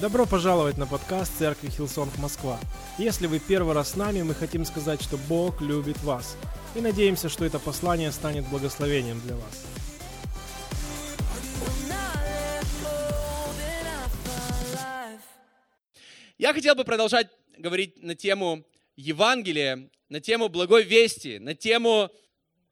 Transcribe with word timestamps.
Добро 0.00 0.24
пожаловать 0.24 0.78
на 0.78 0.86
подкаст 0.86 1.30
Церкви 1.38 1.68
Hillsong 1.68 2.16
Москва. 2.16 2.58
Если 2.96 3.26
вы 3.26 3.38
первый 3.38 3.74
раз 3.74 3.90
с 3.90 3.96
нами, 3.96 4.22
мы 4.22 4.34
хотим 4.34 4.64
сказать, 4.64 5.02
что 5.02 5.18
Бог 5.28 5.60
любит 5.60 6.02
вас. 6.02 6.38
И 6.74 6.80
надеемся, 6.80 7.28
что 7.28 7.44
это 7.44 7.58
послание 7.58 8.10
станет 8.10 8.48
благословением 8.48 9.20
для 9.20 9.36
вас. 9.36 9.66
Я 16.38 16.54
хотел 16.54 16.74
бы 16.74 16.84
продолжать 16.84 17.28
говорить 17.58 18.02
на 18.02 18.14
тему 18.14 18.64
Евангелия, 18.96 19.90
на 20.08 20.20
тему 20.20 20.48
благой 20.48 20.84
вести, 20.84 21.38
на 21.38 21.54
тему 21.54 22.10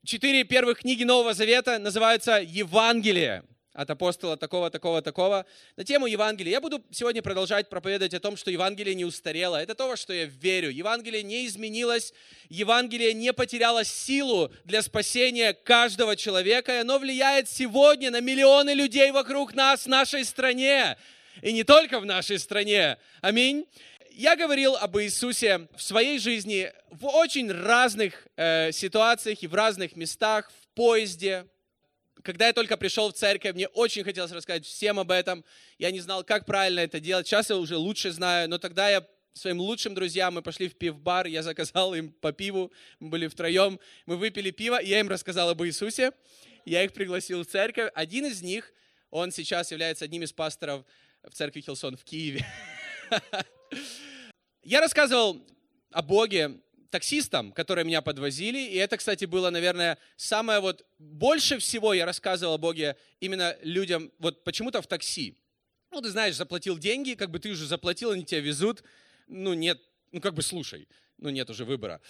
четыре 0.03 0.45
первых 0.45 0.79
книги 0.79 1.05
Нового 1.05 1.35
Завета 1.35 1.79
называются 1.79 2.41
Евангелие 2.41 3.45
от 3.79 3.89
апостола 3.91 4.37
такого, 4.37 4.71
такого, 4.71 5.03
такого, 5.03 5.47
на 5.77 5.85
тему 5.85 6.09
Евангелия. 6.09 6.51
Я 6.51 6.61
буду 6.61 6.83
сегодня 6.91 7.23
продолжать 7.23 7.69
проповедовать 7.69 8.13
о 8.13 8.19
том, 8.19 8.37
что 8.37 8.51
Евангелие 8.51 8.97
не 8.97 9.05
устарело. 9.05 9.55
Это 9.55 9.77
то, 9.77 9.87
во 9.87 9.97
что 9.97 10.13
я 10.13 10.25
верю. 10.25 10.69
Евангелие 10.69 11.23
не 11.23 11.47
изменилось, 11.47 12.13
Евангелие 12.49 13.15
не 13.15 13.33
потеряло 13.33 13.85
силу 13.85 14.51
для 14.65 14.83
спасения 14.83 15.53
каждого 15.53 16.17
человека, 16.17 16.75
и 16.75 16.81
оно 16.81 16.99
влияет 16.99 17.49
сегодня 17.49 18.11
на 18.11 18.21
миллионы 18.21 18.71
людей 18.71 19.13
вокруг 19.13 19.55
нас, 19.55 19.85
в 19.85 19.87
нашей 19.87 20.25
стране. 20.25 20.97
И 21.41 21.53
не 21.53 21.63
только 21.63 22.01
в 22.01 22.05
нашей 22.05 22.41
стране. 22.41 22.97
Аминь. 23.21 23.65
Я 24.11 24.35
говорил 24.35 24.75
об 24.75 24.99
Иисусе 24.99 25.69
в 25.77 25.83
своей 25.83 26.19
жизни 26.19 26.73
в 26.91 27.07
очень 27.07 27.53
разных 27.53 28.27
э, 28.35 28.73
ситуациях 28.73 29.45
и 29.45 29.47
в 29.47 29.55
разных 29.55 29.95
местах, 29.95 30.51
в 30.51 30.75
поезде, 30.75 31.47
когда 32.29 32.49
я 32.49 32.53
только 32.53 32.77
пришел 32.77 33.11
в 33.11 33.15
церковь, 33.15 33.55
мне 33.55 33.69
очень 33.69 34.05
хотелось 34.05 34.31
рассказать 34.33 34.67
всем 34.67 34.99
об 34.99 35.11
этом. 35.11 35.43
Я 35.79 35.91
не 35.91 36.01
знал, 36.01 36.23
как 36.23 36.45
правильно 36.45 36.81
это 36.81 37.01
делать. 37.01 37.27
Сейчас 37.27 37.49
я 37.49 37.57
уже 37.57 37.79
лучше 37.79 38.11
знаю, 38.11 38.51
но 38.51 38.59
тогда 38.59 38.91
я 38.91 39.09
своим 39.33 39.63
лучшим 39.63 39.95
друзьям, 39.95 40.35
мы 40.35 40.43
пошли 40.43 40.69
в 40.69 40.77
пив-бар, 40.77 41.27
я 41.27 41.43
заказал 41.43 41.95
им 41.95 42.13
по 42.13 42.33
пиву, 42.33 42.71
мы 43.01 43.09
были 43.09 43.29
втроем, 43.29 43.81
мы 44.05 44.19
выпили 44.19 44.51
пиво, 44.51 44.79
я 44.79 45.01
им 45.01 45.09
рассказал 45.09 45.49
об 45.49 45.63
Иисусе, 45.63 46.13
я 46.67 46.85
их 46.85 46.93
пригласил 46.93 47.45
в 47.45 47.47
церковь. 47.47 47.91
Один 47.95 48.27
из 48.27 48.43
них, 48.43 48.75
он 49.09 49.33
сейчас 49.33 49.71
является 49.71 50.05
одним 50.05 50.23
из 50.23 50.35
пасторов 50.35 50.85
в 51.23 51.33
церкви 51.33 51.63
Хилсон 51.63 51.97
в 51.97 52.05
Киеве. 52.05 52.45
Я 54.63 54.83
рассказывал 54.83 55.43
о 55.93 56.03
Боге 56.03 56.61
таксистам, 56.91 57.53
которые 57.53 57.85
меня 57.85 58.03
подвозили. 58.03 58.59
И 58.59 58.77
это, 58.77 58.97
кстати, 58.97 59.25
было, 59.25 59.51
наверное, 59.51 59.99
самое 60.17 60.61
вот... 60.61 60.85
Больше 60.99 61.59
всего 61.59 61.95
я 61.95 62.05
рассказывал 62.07 62.55
о 62.55 62.59
Боге 62.59 62.97
именно 63.21 63.57
людям 63.63 64.13
вот 64.19 64.45
почему-то 64.45 64.83
в 64.83 64.87
такси. 64.87 65.37
Ну, 65.91 66.01
ты 66.01 66.11
знаешь, 66.11 66.35
заплатил 66.35 66.79
деньги, 66.79 67.15
как 67.15 67.31
бы 67.31 67.39
ты 67.39 67.51
уже 67.51 67.67
заплатил, 67.67 68.11
они 68.11 68.25
тебя 68.25 68.41
везут. 68.41 68.83
Ну, 69.27 69.55
нет, 69.55 69.81
ну, 70.13 70.21
как 70.21 70.35
бы 70.35 70.43
слушай, 70.43 70.89
ну, 71.19 71.31
нет 71.31 71.49
уже 71.51 71.65
выбора. 71.65 72.01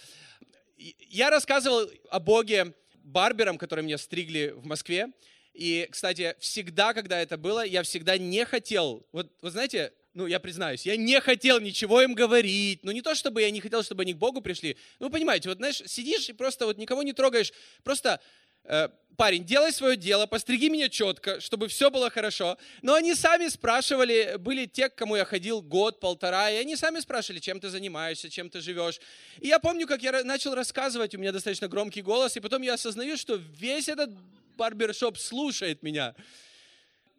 Я 0.77 1.31
рассказывал 1.31 1.91
о 2.11 2.21
Боге 2.21 2.75
барберам, 2.95 3.59
которые 3.59 3.85
меня 3.85 3.99
стригли 3.99 4.53
в 4.57 4.67
Москве. 4.67 5.09
И, 5.53 5.89
кстати, 5.91 6.37
всегда, 6.39 6.95
когда 6.95 7.21
это 7.21 7.37
было, 7.37 7.65
я 7.65 7.83
всегда 7.83 8.17
не 8.17 8.45
хотел, 8.45 9.07
вот, 9.11 9.33
вот 9.43 9.53
знаете, 9.53 9.93
ну, 10.19 10.27
я 10.27 10.41
признаюсь, 10.41 10.85
я 10.85 10.97
не 10.97 11.21
хотел 11.21 11.61
ничего 11.61 12.03
им 12.03 12.13
говорить. 12.13 12.81
Ну, 12.83 12.91
не 12.91 13.03
то, 13.03 13.15
чтобы 13.15 13.41
я 13.41 13.53
не 13.53 13.61
хотел, 13.61 13.85
чтобы 13.85 14.03
они 14.03 14.15
к 14.15 14.17
Богу 14.17 14.41
пришли. 14.41 14.77
Ну, 14.99 15.11
понимаете, 15.11 15.49
вот, 15.49 15.59
знаешь, 15.59 15.81
сидишь 15.87 16.29
и 16.29 16.33
просто 16.33 16.67
вот 16.67 16.77
никого 16.77 17.05
не 17.05 17.13
трогаешь. 17.13 17.53
Просто, 17.85 18.21
э, 18.65 18.89
парень, 19.17 19.45
делай 19.45 19.71
свое 19.71 19.97
дело, 19.97 20.27
постриги 20.27 20.67
меня 20.67 20.89
четко, 20.89 21.41
чтобы 21.41 21.69
все 21.69 21.89
было 21.89 22.11
хорошо. 22.11 22.59
Но 22.83 22.95
они 22.95 23.15
сами 23.15 23.47
спрашивали, 23.47 24.35
были 24.41 24.67
те, 24.67 24.89
к 24.89 24.97
кому 24.97 25.15
я 25.15 25.25
ходил 25.25 25.63
год, 25.63 26.01
полтора, 26.01 26.51
и 26.51 26.57
они 26.57 26.75
сами 26.75 26.99
спрашивали, 26.99 27.39
чем 27.39 27.61
ты 27.61 27.69
занимаешься, 27.69 28.29
чем 28.29 28.51
ты 28.51 28.61
живешь. 28.61 29.01
И 29.39 29.47
я 29.47 29.61
помню, 29.61 29.87
как 29.87 30.03
я 30.03 30.25
начал 30.25 30.53
рассказывать, 30.53 31.15
у 31.15 31.19
меня 31.19 31.31
достаточно 31.31 31.69
громкий 31.69 32.03
голос, 32.03 32.37
и 32.37 32.41
потом 32.41 32.63
я 32.63 32.75
осознаю, 32.75 33.17
что 33.17 33.37
весь 33.37 33.89
этот 33.89 34.11
барбершоп 34.57 35.17
слушает 35.17 35.85
меня. 35.85 36.17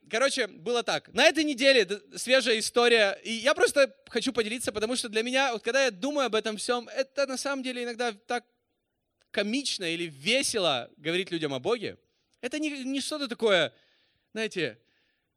Короче, 0.10 0.48
было 0.48 0.84
так. 0.84 1.14
На 1.14 1.28
этой 1.28 1.44
неделе 1.44 1.88
свежая 2.16 2.60
история. 2.60 3.20
И 3.24 3.32
я 3.32 3.54
просто 3.54 3.94
хочу 4.08 4.34
поделиться, 4.34 4.72
потому 4.72 4.96
что 4.96 5.10
для 5.10 5.24
меня, 5.24 5.54
вот 5.54 5.64
когда 5.64 5.86
я 5.86 5.92
думаю 5.92 6.26
об 6.26 6.36
этом 6.36 6.58
всем, 6.58 6.90
это 6.90 7.26
на 7.28 7.38
самом 7.38 7.64
деле 7.64 7.84
иногда 7.84 8.12
так 8.12 8.46
комично 9.32 9.86
или 9.86 10.06
весело 10.06 10.90
говорить 10.98 11.32
людям 11.32 11.54
о 11.54 11.60
Боге. 11.60 11.98
Это 12.42 12.60
не, 12.60 12.70
не 12.84 13.02
что-то 13.02 13.28
такое, 13.28 13.74
знаете, 14.34 14.80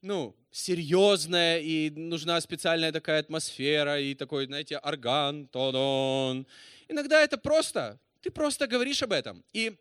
ну, 0.00 0.36
серьезное, 0.50 1.58
и 1.60 1.90
нужна 1.90 2.40
специальная 2.40 2.92
такая 2.92 3.20
атмосфера, 3.20 4.00
и 4.00 4.14
такой, 4.14 4.46
знаете, 4.46 4.78
орган, 4.78 5.46
тодон. 5.48 6.46
Иногда 6.88 7.22
это 7.22 7.38
просто, 7.38 7.98
ты 8.20 8.30
просто 8.30 8.66
говоришь 8.66 9.02
об 9.02 9.12
этом. 9.12 9.44
И 9.52 9.76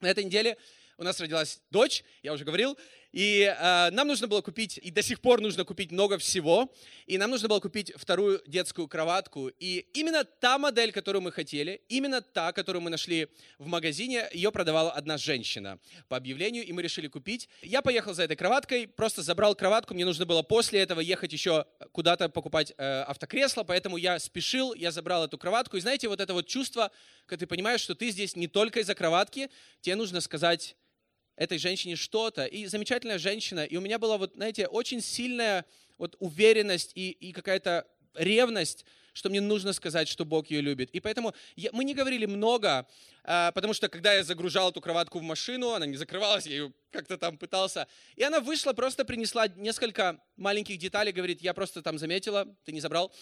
на 0.00 0.08
этой 0.08 0.24
неделе 0.24 0.56
у 0.98 1.04
нас 1.04 1.20
родилась 1.20 1.60
дочь, 1.70 2.04
я 2.22 2.32
уже 2.32 2.44
говорил, 2.44 2.78
и 3.12 3.42
э, 3.42 3.90
нам 3.90 4.08
нужно 4.08 4.26
было 4.26 4.40
купить, 4.40 4.78
и 4.78 4.90
до 4.90 5.02
сих 5.02 5.20
пор 5.20 5.40
нужно 5.40 5.64
купить 5.64 5.92
много 5.92 6.18
всего, 6.18 6.72
и 7.06 7.18
нам 7.18 7.30
нужно 7.30 7.48
было 7.48 7.60
купить 7.60 7.92
вторую 7.94 8.42
детскую 8.46 8.88
кроватку. 8.88 9.48
И 9.58 9.86
именно 9.92 10.24
та 10.24 10.58
модель, 10.58 10.92
которую 10.92 11.22
мы 11.22 11.30
хотели, 11.30 11.82
именно 11.88 12.22
та, 12.22 12.52
которую 12.52 12.82
мы 12.82 12.90
нашли 12.90 13.28
в 13.58 13.66
магазине, 13.66 14.28
ее 14.32 14.50
продавала 14.50 14.90
одна 14.92 15.18
женщина 15.18 15.78
по 16.08 16.16
объявлению, 16.16 16.64
и 16.64 16.72
мы 16.72 16.82
решили 16.82 17.06
купить. 17.06 17.48
Я 17.60 17.82
поехал 17.82 18.14
за 18.14 18.22
этой 18.22 18.36
кроваткой, 18.36 18.88
просто 18.88 19.22
забрал 19.22 19.54
кроватку, 19.54 19.92
мне 19.94 20.06
нужно 20.06 20.24
было 20.24 20.42
после 20.42 20.80
этого 20.80 21.00
ехать 21.00 21.32
еще 21.32 21.66
куда-то 21.92 22.30
покупать 22.30 22.72
э, 22.78 23.02
автокресло, 23.02 23.62
поэтому 23.62 23.98
я 23.98 24.18
спешил, 24.18 24.72
я 24.74 24.90
забрал 24.90 25.24
эту 25.24 25.36
кроватку. 25.36 25.76
И 25.76 25.80
знаете, 25.80 26.08
вот 26.08 26.20
это 26.20 26.32
вот 26.32 26.46
чувство, 26.46 26.90
когда 27.26 27.40
ты 27.40 27.46
понимаешь, 27.46 27.82
что 27.82 27.94
ты 27.94 28.10
здесь 28.10 28.36
не 28.36 28.48
только 28.48 28.80
из-за 28.80 28.94
кроватки, 28.94 29.50
тебе 29.82 29.96
нужно 29.96 30.20
сказать 30.22 30.76
этой 31.42 31.58
женщине 31.58 31.96
что-то. 31.96 32.44
И 32.46 32.66
замечательная 32.66 33.18
женщина. 33.18 33.64
И 33.64 33.76
у 33.76 33.80
меня 33.80 33.98
была, 33.98 34.16
вот, 34.16 34.34
знаете, 34.34 34.66
очень 34.66 35.00
сильная 35.00 35.64
вот 35.98 36.16
уверенность 36.20 36.92
и, 36.94 37.10
и 37.10 37.32
какая-то 37.32 37.86
ревность, 38.14 38.84
что 39.12 39.28
мне 39.28 39.40
нужно 39.40 39.72
сказать, 39.72 40.08
что 40.08 40.24
Бог 40.24 40.50
ее 40.50 40.60
любит. 40.60 40.90
И 40.90 41.00
поэтому 41.00 41.34
я, 41.56 41.70
мы 41.72 41.84
не 41.84 41.94
говорили 41.94 42.26
много, 42.26 42.86
а, 43.24 43.52
потому 43.52 43.74
что 43.74 43.88
когда 43.88 44.14
я 44.14 44.24
загружал 44.24 44.70
эту 44.70 44.80
кроватку 44.80 45.18
в 45.18 45.22
машину, 45.22 45.70
она 45.72 45.84
не 45.86 45.96
закрывалась, 45.96 46.46
я 46.46 46.52
ее 46.52 46.72
как-то 46.90 47.18
там 47.18 47.36
пытался. 47.36 47.88
И 48.16 48.22
она 48.22 48.40
вышла, 48.40 48.72
просто 48.72 49.04
принесла 49.04 49.48
несколько 49.48 50.18
маленьких 50.36 50.78
деталей, 50.78 51.12
говорит, 51.12 51.42
я 51.42 51.54
просто 51.54 51.82
там 51.82 51.98
заметила, 51.98 52.46
ты 52.64 52.72
не 52.72 52.80
забрал. 52.80 53.12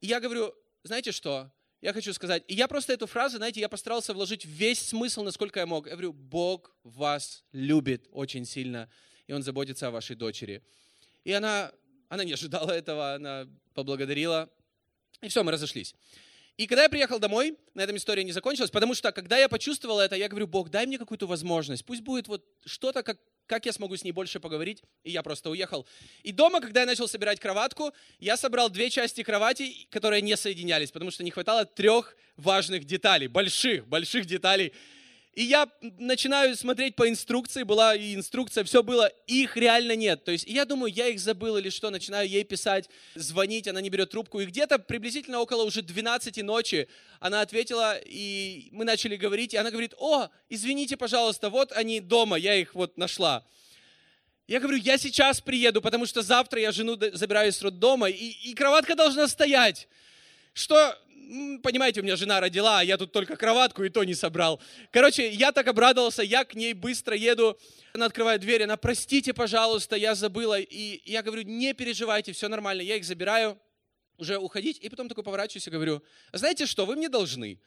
И 0.00 0.06
я 0.06 0.20
говорю, 0.20 0.54
знаете 0.84 1.12
что, 1.12 1.50
я 1.80 1.92
хочу 1.92 2.12
сказать, 2.12 2.44
и 2.46 2.54
я 2.54 2.68
просто 2.68 2.92
эту 2.92 3.06
фразу, 3.06 3.38
знаете, 3.38 3.60
я 3.60 3.68
постарался 3.68 4.12
вложить 4.12 4.44
весь 4.44 4.80
смысл, 4.80 5.22
насколько 5.22 5.60
я 5.60 5.66
мог. 5.66 5.86
Я 5.86 5.92
говорю, 5.92 6.12
Бог 6.12 6.74
вас 6.82 7.44
любит 7.52 8.06
очень 8.12 8.44
сильно, 8.44 8.90
и 9.26 9.32
Он 9.32 9.42
заботится 9.42 9.88
о 9.88 9.90
вашей 9.90 10.14
дочери. 10.14 10.62
И 11.24 11.32
она, 11.32 11.72
она 12.08 12.24
не 12.24 12.32
ожидала 12.32 12.70
этого, 12.70 13.14
она 13.14 13.48
поблагодарила, 13.74 14.50
и 15.22 15.28
все, 15.28 15.42
мы 15.42 15.52
разошлись. 15.52 15.94
И 16.56 16.66
когда 16.66 16.82
я 16.82 16.90
приехал 16.90 17.18
домой, 17.18 17.56
на 17.72 17.80
этом 17.80 17.96
история 17.96 18.24
не 18.24 18.32
закончилась, 18.32 18.70
потому 18.70 18.92
что 18.92 19.12
когда 19.12 19.38
я 19.38 19.48
почувствовал 19.48 20.00
это, 20.00 20.16
я 20.16 20.28
говорю, 20.28 20.46
Бог, 20.46 20.68
дай 20.68 20.86
мне 20.86 20.98
какую-то 20.98 21.26
возможность, 21.26 21.86
пусть 21.86 22.02
будет 22.02 22.28
вот 22.28 22.44
что-то, 22.66 23.02
как 23.02 23.18
как 23.50 23.66
я 23.66 23.72
смогу 23.72 23.96
с 23.96 24.04
ней 24.04 24.12
больше 24.12 24.38
поговорить, 24.38 24.84
и 25.02 25.10
я 25.10 25.24
просто 25.24 25.50
уехал. 25.50 25.84
И 26.22 26.30
дома, 26.30 26.60
когда 26.60 26.80
я 26.82 26.86
начал 26.86 27.08
собирать 27.08 27.40
кроватку, 27.40 27.92
я 28.20 28.36
собрал 28.36 28.70
две 28.70 28.90
части 28.90 29.24
кровати, 29.24 29.88
которые 29.90 30.22
не 30.22 30.36
соединялись, 30.36 30.92
потому 30.92 31.10
что 31.10 31.24
не 31.24 31.32
хватало 31.32 31.64
трех 31.64 32.16
важных 32.36 32.84
деталей, 32.84 33.26
больших, 33.26 33.88
больших 33.88 34.26
деталей. 34.26 34.72
И 35.34 35.44
я 35.44 35.68
начинаю 35.80 36.56
смотреть 36.56 36.96
по 36.96 37.08
инструкции, 37.08 37.62
была 37.62 37.94
и 37.94 38.16
инструкция, 38.16 38.64
все 38.64 38.82
было, 38.82 39.06
их 39.28 39.56
реально 39.56 39.94
нет. 39.94 40.24
То 40.24 40.32
есть 40.32 40.44
я 40.46 40.64
думаю, 40.64 40.92
я 40.92 41.06
их 41.06 41.20
забыл 41.20 41.56
или 41.56 41.70
что, 41.70 41.90
начинаю 41.90 42.28
ей 42.28 42.42
писать, 42.42 42.90
звонить, 43.14 43.68
она 43.68 43.80
не 43.80 43.90
берет 43.90 44.10
трубку. 44.10 44.40
И 44.40 44.46
где-то 44.46 44.80
приблизительно 44.80 45.38
около 45.38 45.62
уже 45.62 45.82
12 45.82 46.42
ночи 46.42 46.88
она 47.20 47.42
ответила, 47.42 47.96
и 48.04 48.70
мы 48.72 48.84
начали 48.84 49.14
говорить, 49.14 49.54
и 49.54 49.56
она 49.56 49.70
говорит, 49.70 49.94
о, 49.98 50.28
извините, 50.48 50.96
пожалуйста, 50.96 51.48
вот 51.48 51.70
они 51.72 52.00
дома, 52.00 52.36
я 52.36 52.56
их 52.56 52.74
вот 52.74 52.98
нашла. 52.98 53.44
Я 54.48 54.58
говорю, 54.58 54.78
я 54.78 54.98
сейчас 54.98 55.40
приеду, 55.40 55.80
потому 55.80 56.06
что 56.06 56.22
завтра 56.22 56.60
я 56.60 56.72
жену 56.72 56.98
забираю 57.12 57.50
из 57.50 57.62
роддома, 57.62 58.10
и, 58.10 58.30
и 58.30 58.54
кроватка 58.54 58.96
должна 58.96 59.28
стоять. 59.28 59.86
Что 60.54 60.98
понимаете, 61.62 62.00
у 62.00 62.02
меня 62.02 62.16
жена 62.16 62.40
родила, 62.40 62.80
а 62.80 62.84
я 62.84 62.96
тут 62.96 63.12
только 63.12 63.36
кроватку 63.36 63.84
и 63.84 63.88
то 63.88 64.04
не 64.04 64.14
собрал. 64.14 64.60
Короче, 64.90 65.30
я 65.30 65.52
так 65.52 65.66
обрадовался, 65.68 66.22
я 66.22 66.44
к 66.44 66.54
ней 66.54 66.72
быстро 66.72 67.16
еду, 67.16 67.58
она 67.92 68.06
открывает 68.06 68.40
дверь, 68.40 68.64
она, 68.64 68.76
простите, 68.76 69.32
пожалуйста, 69.32 69.96
я 69.96 70.14
забыла. 70.14 70.58
И 70.58 71.02
я 71.10 71.22
говорю, 71.22 71.42
не 71.42 71.72
переживайте, 71.74 72.32
все 72.32 72.48
нормально, 72.48 72.82
я 72.82 72.96
их 72.96 73.04
забираю, 73.04 73.58
уже 74.18 74.38
уходить. 74.38 74.78
И 74.78 74.88
потом 74.88 75.08
такой 75.08 75.24
поворачиваюсь 75.24 75.66
и 75.66 75.70
говорю, 75.70 76.02
знаете 76.32 76.66
что, 76.66 76.86
вы 76.86 76.96
мне 76.96 77.08
должны. 77.08 77.60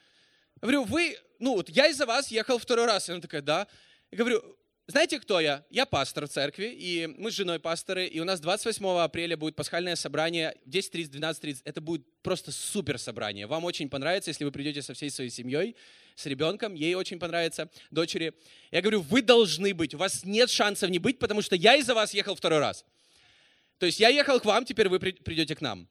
Говорю, 0.60 0.84
вы, 0.84 1.18
ну 1.38 1.54
вот 1.54 1.68
я 1.68 1.88
из-за 1.88 2.06
вас 2.06 2.30
ехал 2.30 2.58
второй 2.58 2.86
раз. 2.86 3.08
И 3.08 3.12
она 3.12 3.20
такая, 3.20 3.42
да. 3.42 3.66
Я 4.10 4.18
говорю, 4.18 4.56
знаете, 4.86 5.18
кто 5.18 5.40
я? 5.40 5.64
Я 5.70 5.86
пастор 5.86 6.28
церкви, 6.28 6.66
и 6.66 7.06
мы 7.06 7.30
с 7.30 7.34
женой 7.34 7.58
пасторы, 7.58 8.06
и 8.06 8.20
у 8.20 8.24
нас 8.24 8.38
28 8.38 8.86
апреля 8.98 9.34
будет 9.34 9.56
пасхальное 9.56 9.96
собрание 9.96 10.54
в 10.66 10.68
10.30, 10.68 11.10
12.30. 11.10 11.62
Это 11.64 11.80
будет 11.80 12.04
просто 12.20 12.52
супер 12.52 12.98
собрание. 12.98 13.46
Вам 13.46 13.64
очень 13.64 13.88
понравится, 13.88 14.28
если 14.28 14.44
вы 14.44 14.52
придете 14.52 14.82
со 14.82 14.92
всей 14.92 15.10
своей 15.10 15.30
семьей, 15.30 15.74
с 16.16 16.26
ребенком, 16.26 16.74
ей 16.74 16.94
очень 16.96 17.18
понравится, 17.18 17.70
дочери. 17.90 18.34
Я 18.70 18.82
говорю, 18.82 19.00
вы 19.00 19.22
должны 19.22 19.72
быть, 19.72 19.94
у 19.94 19.98
вас 19.98 20.22
нет 20.22 20.50
шансов 20.50 20.90
не 20.90 20.98
быть, 20.98 21.18
потому 21.18 21.40
что 21.40 21.56
я 21.56 21.76
из-за 21.76 21.94
вас 21.94 22.12
ехал 22.12 22.34
второй 22.34 22.58
раз. 22.58 22.84
То 23.78 23.86
есть 23.86 24.00
я 24.00 24.10
ехал 24.10 24.38
к 24.38 24.44
вам, 24.44 24.66
теперь 24.66 24.90
вы 24.90 25.00
придете 25.00 25.56
к 25.56 25.62
нам. 25.62 25.88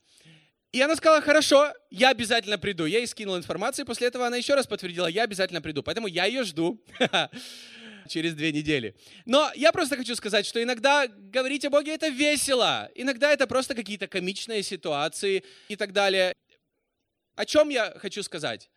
И 0.71 0.79
она 0.79 0.95
сказала, 0.95 1.21
хорошо, 1.21 1.73
я 1.89 2.09
обязательно 2.09 2.59
приду. 2.59 2.85
Я 2.85 2.99
ей 2.99 3.07
скинул 3.07 3.37
информацию, 3.37 3.87
после 3.87 4.07
этого 4.07 4.27
она 4.27 4.37
еще 4.37 4.53
раз 4.53 4.67
подтвердила, 4.67 5.07
я 5.07 5.23
обязательно 5.23 5.61
приду. 5.63 5.81
Поэтому 5.81 6.05
я 6.05 6.25
ее 6.25 6.43
жду. 6.43 6.79
через 8.07 8.33
две 8.33 8.51
недели. 8.51 8.95
Но 9.25 9.51
я 9.55 9.71
просто 9.71 9.97
хочу 9.97 10.15
сказать, 10.15 10.45
что 10.45 10.61
иногда 10.61 11.07
говорить 11.07 11.65
о 11.65 11.69
Боге 11.69 11.93
это 11.93 12.09
весело, 12.09 12.89
иногда 12.95 13.31
это 13.31 13.47
просто 13.47 13.75
какие-то 13.75 14.07
комичные 14.07 14.63
ситуации 14.63 15.43
и 15.67 15.75
так 15.75 15.93
далее. 15.93 16.33
О 17.35 17.45
чем 17.45 17.69
я 17.69 17.91
хочу 17.97 18.23
сказать? 18.23 18.69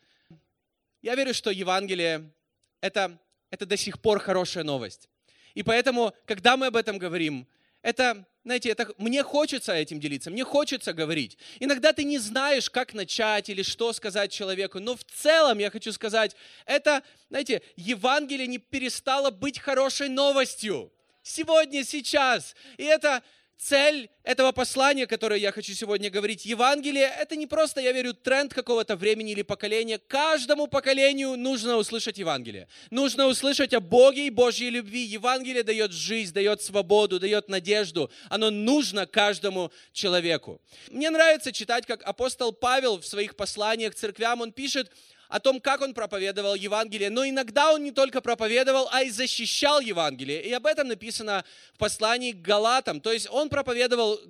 Я 1.02 1.14
верю, 1.14 1.34
что 1.34 1.50
Евангелие 1.50 2.32
это, 2.81 3.19
это 3.50 3.67
до 3.67 3.76
сих 3.76 4.00
пор 4.00 4.19
хорошая 4.19 4.64
новость. 4.64 5.08
И 5.55 5.62
поэтому, 5.62 6.14
когда 6.26 6.56
мы 6.56 6.67
об 6.67 6.76
этом 6.76 6.99
говорим, 6.99 7.46
это, 7.87 8.27
знаете, 8.43 8.71
это, 8.71 8.93
мне 8.99 9.23
хочется 9.23 9.73
этим 9.73 10.00
делиться, 10.00 10.29
мне 10.29 10.43
хочется 10.43 10.93
говорить. 10.93 11.38
Иногда 11.61 11.93
ты 11.93 12.03
не 12.03 12.19
знаешь, 12.19 12.69
как 12.69 12.94
начать 12.94 13.49
или 13.49 13.62
что 13.62 13.93
сказать 13.93 14.33
человеку, 14.33 14.81
но 14.81 14.97
в 14.97 15.05
целом 15.05 15.59
я 15.59 15.71
хочу 15.71 15.93
сказать, 15.93 16.35
это, 16.65 17.05
знаете, 17.29 17.62
Евангелие 17.77 18.49
не 18.49 18.59
перестало 18.59 19.31
быть 19.31 19.61
хорошей 19.61 20.09
новостью. 20.09 20.93
Сегодня, 21.23 21.85
сейчас. 21.85 22.56
И 22.77 22.83
это 22.83 23.23
цель 23.58 24.11
этого 24.23 24.53
послания, 24.53 25.06
которое 25.06 25.38
я 25.38 25.53
хочу 25.53 25.73
сегодня 25.73 26.11
говорить, 26.11 26.44
Евангелие, 26.44 27.06
это 27.06 27.37
не 27.37 27.47
просто, 27.47 27.81
я 27.81 27.93
верю, 27.93 28.12
тренд 28.14 28.53
какого-то 28.53 28.97
времени 28.97 29.32
или 29.32 29.43
поколения. 29.43 29.99
Каждому 29.99 30.67
поколению 30.67 31.37
нужно 31.37 31.76
услышать 31.76 32.19
Евангелие. 32.19 32.69
Нужно 32.91 33.26
услышать 33.26 33.73
о 33.73 33.81
Боге 33.81 34.26
и 34.26 34.31
Божьей 34.31 34.70
любви. 34.70 35.05
Евангелие 35.05 35.62
дает 35.62 35.93
жизнь, 35.93 36.32
дает 36.35 36.62
свободу, 36.62 37.19
дает 37.19 37.49
надежду. 37.49 38.11
Оно 38.29 38.50
нужно 38.50 39.06
каждому 39.06 39.70
человеку. 39.93 40.61
Мне 40.91 41.11
нравится 41.11 41.53
читать, 41.53 41.87
как 41.87 42.03
апостол 42.03 42.53
Павел 42.53 42.99
в 42.99 43.06
своих 43.06 43.37
посланиях 43.37 43.94
к 43.94 43.97
церквям, 43.97 44.41
он 44.41 44.53
пишет, 44.53 44.91
о 45.28 45.40
том, 45.40 45.61
как 45.61 45.81
он 45.81 45.94
проповедовал 45.94 46.55
Евангелие, 46.55 47.11
но 47.11 47.26
иногда 47.26 47.73
он 47.73 47.82
не 47.82 47.90
только 47.90 48.20
проповедовал, 48.20 48.88
а 48.93 49.02
и 49.02 49.11
защищал 49.11 49.81
Евангелие. 49.81 50.43
И 50.43 50.52
об 50.52 50.67
этом 50.67 50.88
написано 50.88 51.44
в 51.75 51.78
послании 51.78 52.32
к 52.32 52.40
Галатам. 52.40 53.00
То 53.00 53.12
есть 53.12 53.28
он 53.31 53.49
проповедовал 53.49 54.20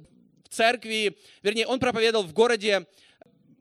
в 0.48 0.54
церкви, 0.54 1.18
вернее, 1.42 1.66
он 1.66 1.78
проповедовал 1.78 2.24
в 2.24 2.32
городе 2.32 2.86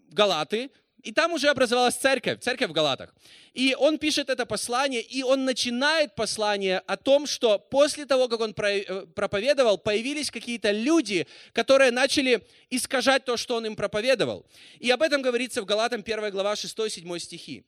Галаты, 0.09 0.69
и 1.05 1.11
там 1.11 1.33
уже 1.33 1.49
образовалась 1.49 1.95
церковь, 1.95 2.39
церковь 2.39 2.69
в 2.69 2.73
Галатах. 2.73 3.13
И 3.53 3.75
он 3.77 3.99
пишет 3.99 4.29
это 4.31 4.47
послание, 4.47 5.01
и 5.01 5.21
он 5.21 5.45
начинает 5.45 6.15
послание 6.15 6.79
о 6.79 6.97
том, 6.97 7.27
что 7.27 7.59
после 7.59 8.05
того, 8.07 8.27
как 8.27 8.39
он 8.39 8.55
э, 8.57 9.05
проповедовал, 9.15 9.77
появились 9.77 10.31
какие-то 10.31 10.71
люди, 10.71 11.27
которые 11.53 11.91
начали 11.91 12.41
искажать 12.71 13.23
то, 13.23 13.37
что 13.37 13.55
он 13.55 13.67
им 13.67 13.75
проповедовал. 13.75 14.47
И 14.79 14.89
об 14.89 15.03
этом 15.03 15.21
говорится 15.21 15.61
в 15.61 15.65
Галатам 15.65 16.01
1 16.01 16.31
глава 16.31 16.53
6-7 16.53 17.19
стихи. 17.19 17.63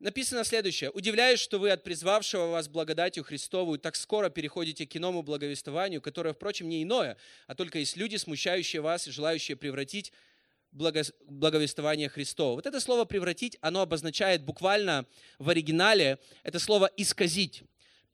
Написано 0.00 0.42
следующее. 0.42 0.90
«Удивляюсь, 0.90 1.38
что 1.38 1.60
вы 1.60 1.70
от 1.70 1.84
призвавшего 1.84 2.48
вас 2.48 2.66
благодатью 2.66 3.22
Христовую 3.22 3.78
так 3.78 3.94
скоро 3.94 4.30
переходите 4.30 4.84
к 4.84 4.96
иному 4.96 5.22
благовествованию, 5.22 6.02
которое, 6.02 6.34
впрочем, 6.34 6.68
не 6.68 6.82
иное, 6.82 7.16
а 7.46 7.54
только 7.54 7.78
есть 7.78 7.96
люди, 7.96 8.16
смущающие 8.16 8.82
вас 8.82 9.06
и 9.06 9.12
желающие 9.12 9.56
превратить 9.56 10.12
благовествования 10.74 12.08
Христова. 12.08 12.56
Вот 12.56 12.66
это 12.66 12.80
слово 12.80 13.04
«превратить», 13.04 13.56
оно 13.60 13.80
обозначает 13.80 14.44
буквально 14.44 15.06
в 15.38 15.48
оригинале, 15.48 16.18
это 16.42 16.58
слово 16.58 16.90
«исказить», 16.96 17.62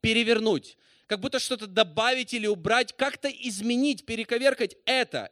«перевернуть», 0.01 0.77
как 1.07 1.21
будто 1.21 1.41
что-то 1.41 1.67
добавить 1.67 2.35
или 2.35 2.47
убрать, 2.47 2.95
как-то 2.97 3.29
изменить, 3.29 4.07
перековеркать 4.07 4.77
это. 4.85 5.31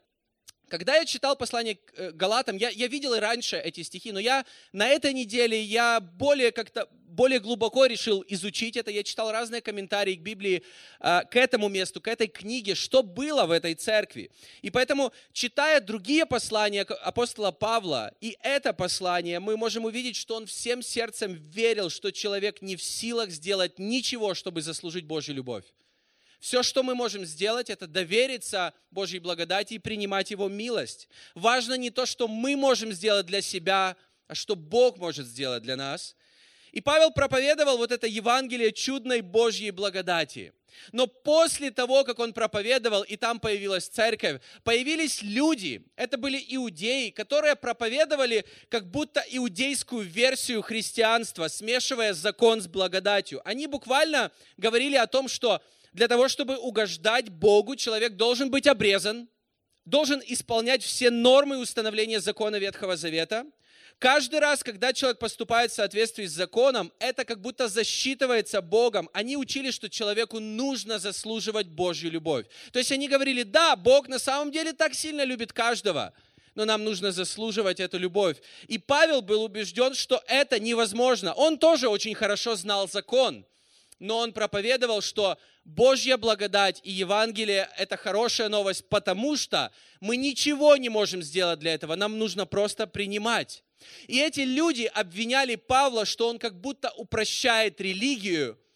Когда 0.69 0.97
я 0.97 1.05
читал 1.05 1.37
послание 1.37 1.77
к 1.77 1.93
э, 1.97 2.13
Галатам, 2.13 2.57
я, 2.57 2.69
я 2.69 2.87
видел 2.87 3.15
и 3.15 3.19
раньше 3.19 3.57
эти 3.57 3.83
стихи, 3.83 4.13
но 4.13 4.21
я 4.21 4.45
на 4.73 4.89
этой 4.89 5.13
неделе 5.13 5.61
я 5.61 6.01
более 6.01 6.53
как-то 6.53 6.89
более 7.19 7.41
глубоко 7.41 7.87
решил 7.87 8.25
изучить 8.29 8.77
это. 8.77 8.93
Я 8.93 9.03
читал 9.03 9.33
разные 9.33 9.61
комментарии 9.61 10.15
к 10.15 10.21
Библии, 10.21 10.63
э, 11.01 11.23
к 11.29 11.35
этому 11.35 11.69
месту, 11.69 12.01
к 12.01 12.07
этой 12.07 12.29
книге, 12.29 12.75
что 12.75 13.03
было 13.03 13.45
в 13.47 13.51
этой 13.51 13.75
церкви. 13.75 14.31
И 14.63 14.71
поэтому, 14.71 15.13
читая 15.33 15.81
другие 15.81 16.27
послания 16.27 16.83
апостола 16.83 17.51
Павла 17.51 18.13
и 18.21 18.37
это 18.43 18.73
послание, 18.73 19.41
мы 19.41 19.57
можем 19.57 19.85
увидеть, 19.85 20.15
что 20.15 20.37
он 20.37 20.47
всем 20.47 20.83
сердцем 20.83 21.35
верил, 21.35 21.91
что 21.91 22.13
человек 22.13 22.63
не 22.63 22.77
в 22.77 22.83
силах 22.83 23.31
сделать 23.31 23.79
ничего, 23.79 24.35
чтобы 24.35 24.63
заслужить 24.63 25.05
Божью 25.05 25.35
любовь. 25.35 25.65
Все, 26.41 26.63
что 26.63 26.83
мы 26.83 26.95
можем 26.95 27.25
сделать, 27.25 27.69
это 27.69 27.87
довериться 27.87 28.73
Божьей 28.91 29.19
благодати 29.19 29.75
и 29.75 29.79
принимать 29.79 30.31
Его 30.31 30.49
милость. 30.49 31.09
Важно 31.35 31.75
не 31.75 31.91
то, 31.91 32.07
что 32.07 32.29
мы 32.29 32.57
можем 32.57 32.93
сделать 32.93 33.27
для 33.27 33.43
себя, 33.43 33.97
а 34.29 34.35
что 34.35 34.55
Бог 34.55 34.99
может 34.99 35.27
сделать 35.27 35.63
для 35.63 35.77
нас. 35.77 36.17
И 36.71 36.81
Павел 36.81 37.11
проповедовал 37.11 37.79
вот 37.79 37.91
это 37.91 38.07
Евангелие 38.07 38.73
чудной 38.73 39.21
Божьей 39.21 39.71
благодати. 39.71 40.53
Но 40.93 41.07
после 41.07 41.71
того, 41.71 42.05
как 42.05 42.21
он 42.21 42.33
проповедовал, 42.33 43.03
и 43.03 43.17
там 43.17 43.41
появилась 43.41 43.89
церковь, 43.89 44.41
появились 44.63 45.23
люди, 45.23 45.83
это 45.97 46.19
были 46.19 46.43
иудеи, 46.49 47.11
которые 47.11 47.57
проповедовали 47.57 48.45
как 48.69 48.89
будто 48.89 49.25
иудейскую 49.29 50.03
версию 50.03 50.63
христианства, 50.63 51.49
смешивая 51.49 52.13
закон 52.13 52.61
с 52.61 52.69
благодатью. 52.69 53.41
Они 53.45 53.67
буквально 53.67 54.31
говорили 54.57 54.95
о 54.97 55.07
том, 55.07 55.27
что 55.27 55.61
для 55.93 56.09
того, 56.09 56.29
чтобы 56.29 56.57
угождать 56.57 57.29
Богу, 57.29 57.77
человек 57.77 58.15
должен 58.15 58.51
быть 58.51 58.67
обрезан, 58.67 59.29
должен 59.85 60.23
исполнять 60.27 60.83
все 60.83 61.11
нормы 61.11 61.59
установления 61.59 62.21
закона 62.21 62.57
Ветхого 62.57 62.97
Завета. 62.97 63.47
Каждый 63.99 64.39
раз, 64.39 64.63
когда 64.63 64.93
человек 64.93 65.19
поступает 65.19 65.73
в 65.73 65.75
соответствии 65.75 66.27
с 66.27 66.33
законом, 66.33 66.93
это 67.01 67.25
как 67.25 67.41
будто 67.41 67.67
засчитывается 67.67 68.61
Богом. 68.63 69.11
Они 69.13 69.37
учили, 69.37 69.73
что 69.73 69.91
человеку 69.91 70.39
нужно 70.39 71.01
заслуживать 71.01 71.67
Божью 71.67 72.13
любовь. 72.13 72.47
То 72.71 72.79
есть 72.79 72.93
они 72.93 73.09
говорили, 73.09 73.43
да, 73.43 73.75
Бог 73.75 74.07
на 74.07 74.21
самом 74.21 74.53
деле 74.53 74.73
так 74.73 74.95
сильно 74.95 75.25
любит 75.25 75.53
каждого, 75.53 76.13
но 76.55 76.65
нам 76.65 76.85
нужно 76.85 77.11
заслуживать 77.11 77.81
эту 77.81 77.99
любовь. 77.99 78.37
И 78.69 78.79
Павел 78.79 79.21
был 79.21 79.43
убежден, 79.43 79.95
что 79.95 80.23
это 80.29 80.61
невозможно. 80.61 81.33
Он 81.33 81.59
тоже 81.59 81.89
очень 81.89 82.15
хорошо 82.15 82.55
знал 82.55 82.89
закон, 82.89 83.45
но 83.99 84.19
он 84.19 84.33
проповедовал, 84.33 85.01
что 85.01 85.39
Божья 85.65 86.17
благодать 86.17 86.81
и 86.85 86.91
Евангелие– 86.91 87.69
это 87.77 87.97
хорошая 87.97 88.49
новость, 88.49 88.89
потому 88.89 89.37
что 89.37 89.71
мы 90.01 90.17
ничего 90.17 90.77
не 90.77 90.89
можем 90.89 91.23
сделать 91.23 91.59
для 91.59 91.75
этого, 91.75 91.95
нам 91.95 92.19
нужно 92.19 92.47
просто 92.47 92.87
принимать. 92.87 93.65
И 94.07 94.19
эти 94.21 94.41
люди 94.41 94.91
обвиняли 94.93 95.55
Павла, 95.55 96.05
что 96.05 96.29
он 96.29 96.39
как 96.39 96.61
будто 96.61 96.91
упрощает 96.97 97.81
религию– 97.81 98.59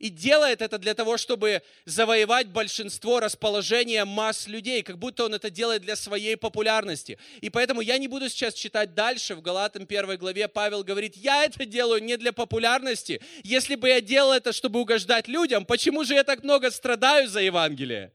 и 0.00 0.08
делает 0.08 0.62
это 0.62 0.78
для 0.78 0.94
того, 0.94 1.18
чтобы 1.18 1.62
завоевать 1.84 2.48
большинство 2.48 3.20
расположения 3.20 4.06
масс 4.06 4.48
людей, 4.48 4.82
как 4.82 4.98
будто 4.98 5.26
он 5.26 5.34
это 5.34 5.50
делает 5.50 5.82
для 5.82 5.94
своей 5.94 6.38
популярности. 6.38 7.18
И 7.42 7.50
поэтому 7.50 7.82
я 7.82 7.98
не 7.98 8.08
буду 8.08 8.30
сейчас 8.30 8.54
читать 8.54 8.94
дальше. 8.94 9.34
В 9.34 9.42
Галатам 9.42 9.82
1 9.82 10.16
главе 10.16 10.48
Павел 10.48 10.82
говорит, 10.82 11.16
я 11.16 11.44
это 11.44 11.66
делаю 11.66 12.02
не 12.02 12.16
для 12.16 12.32
популярности. 12.32 13.20
Если 13.44 13.74
бы 13.74 13.90
я 13.90 14.00
делал 14.00 14.32
это, 14.32 14.54
чтобы 14.54 14.80
угождать 14.80 15.28
людям, 15.28 15.66
почему 15.66 16.02
же 16.02 16.14
я 16.14 16.24
так 16.24 16.42
много 16.44 16.70
страдаю 16.70 17.28
за 17.28 17.40
Евангелие? 17.42 18.10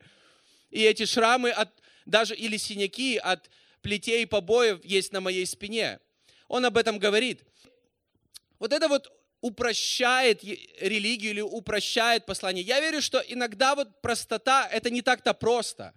И 0.71 0.81
эти 0.81 1.05
шрамы, 1.05 1.51
от, 1.51 1.69
даже 2.07 2.33
или 2.35 2.57
синяки 2.57 3.17
от 3.17 3.47
плетей 3.83 4.23
и 4.23 4.25
побоев 4.25 4.83
есть 4.83 5.13
на 5.13 5.21
моей 5.21 5.45
спине. 5.45 5.99
Он 6.47 6.65
об 6.65 6.77
этом 6.77 6.97
говорит. 6.97 7.43
Вот 8.57 8.73
это 8.73 8.87
вот 8.87 9.11
упрощает 9.45 10.43
религию 10.43 11.31
или 11.31 11.41
упрощает 11.41 12.25
послание. 12.25 12.63
Я 12.63 12.79
верю, 12.79 12.99
что 12.99 13.19
иногда 13.19 13.75
вот 13.75 14.01
простота, 14.01 14.67
это 14.71 14.89
не 14.89 15.03
так-то 15.03 15.35
просто. 15.35 15.93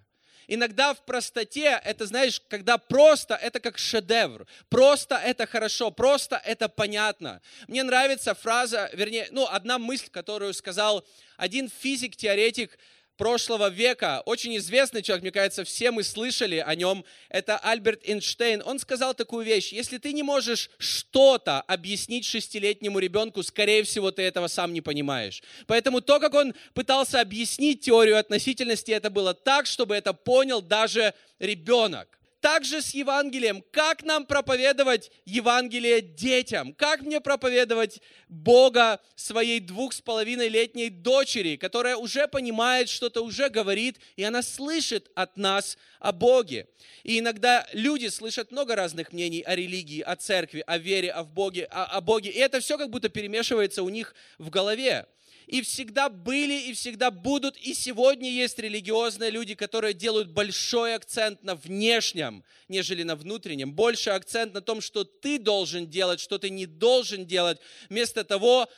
Иногда 0.49 0.93
в 0.93 1.03
простоте, 1.07 1.81
это 1.83 2.05
знаешь, 2.05 2.43
когда 2.49 2.77
просто, 2.77 3.35
это 3.37 3.59
как 3.61 3.79
шедевр. 3.79 4.47
Просто 4.69 5.15
это 5.15 5.47
хорошо, 5.47 5.91
просто 5.91 6.37
это 6.45 6.69
понятно. 6.69 7.41
Мне 7.69 7.83
нравится 7.85 8.35
фраза, 8.35 8.91
вернее, 8.93 9.29
ну, 9.31 9.47
одна 9.47 9.79
мысль, 9.79 10.11
которую 10.11 10.53
сказал 10.53 11.07
один 11.39 11.71
физик-теоретик 11.71 12.79
прошлого 13.19 13.69
века, 13.69 14.23
очень 14.25 14.57
известный 14.57 15.03
человек, 15.03 15.23
мне 15.23 15.33
кажется, 15.33 15.65
все 15.65 15.91
мы 15.91 16.03
слышали 16.05 16.65
о 16.65 16.75
нем, 16.75 17.05
это 17.29 17.59
Альберт 17.59 18.09
Эйнштейн. 18.09 18.63
Он 18.65 18.79
сказал 18.79 19.13
такую 19.13 19.45
вещь, 19.45 19.73
если 19.73 19.99
ты 19.99 20.15
не 20.15 20.23
можешь 20.23 20.71
что-то 20.79 21.61
объяснить 21.61 22.25
шестилетнему 22.25 22.99
ребенку, 22.99 23.43
скорее 23.43 23.83
всего, 23.83 24.11
ты 24.11 24.23
этого 24.23 24.47
сам 24.47 24.73
не 24.73 24.81
понимаешь. 24.81 25.43
Поэтому 25.67 26.01
то, 26.01 26.21
как 26.21 26.33
он 26.33 26.55
пытался 26.73 27.21
объяснить 27.21 27.83
теорию 27.83 28.19
относительности, 28.19 28.93
это 28.93 29.11
было 29.11 29.35
так, 29.35 29.67
чтобы 29.67 29.97
это 29.97 30.15
понял 30.15 30.63
даже 30.63 31.13
ребенок 31.39 32.18
также 32.41 32.83
с 32.83 32.95
Евангелием. 32.95 33.65
Как 33.71 34.03
нам 34.03 34.27
проповедовать 34.27 35.11
Евангелие 35.25 36.01
детям? 36.01 36.73
Как 36.75 37.03
мне 37.03 37.21
проповедовать 37.21 38.01
Бога 38.29 39.01
своей 39.17 39.61
двух 39.61 39.93
с 39.93 40.01
половиной 40.01 40.49
летней 40.49 40.91
дочери, 40.91 41.57
которая 41.57 41.97
уже 41.97 42.29
понимает 42.29 42.89
что-то, 42.89 43.23
уже 43.23 43.49
говорит, 43.49 43.99
и 44.17 44.23
она 44.23 44.43
слышит 44.43 45.11
от 45.15 45.37
нас 45.37 45.79
о 45.99 46.13
Боге. 46.13 46.69
И 47.03 47.19
иногда 47.19 47.67
люди 47.73 48.07
слышат 48.09 48.51
много 48.53 48.77
разных 48.77 49.13
мнений 49.13 49.43
о 49.43 49.55
религии, 49.55 50.01
о 50.01 50.17
церкви, 50.17 50.63
о 50.67 50.79
вере, 50.79 51.11
о 51.11 51.25
Боге, 51.25 51.65
о, 51.65 51.85
о 51.85 52.01
Боге. 52.01 52.31
И 52.31 52.39
это 52.39 52.61
все 52.61 52.79
как 52.79 52.91
будто 52.91 53.09
перемешивается 53.09 53.83
у 53.83 53.89
них 53.89 54.15
в 54.39 54.51
голове 54.51 55.07
и 55.49 55.63
всегда 55.63 56.11
были, 56.11 56.69
и 56.69 56.75
всегда 56.75 57.11
будут, 57.11 57.57
и 57.57 57.73
сегодня 57.73 58.31
есть 58.31 58.59
религиозные 58.59 59.31
люди, 59.31 59.55
которые 59.55 59.95
делают 59.95 60.29
большой 60.29 60.95
акцент 60.95 61.43
на 61.43 61.55
внешнем, 61.55 62.45
нежели 62.69 63.03
на 63.03 63.17
внутреннем. 63.17 63.73
Больше 63.73 64.11
акцент 64.11 64.53
на 64.53 64.61
том, 64.61 64.83
что 64.83 65.05
ты 65.05 65.39
должен 65.39 65.89
делать, 65.89 66.21
что 66.21 66.39
ты 66.39 66.51
не 66.51 66.67
должен 66.67 67.25
делать, 67.25 67.59
вместо 67.89 68.25
того, 68.25 68.69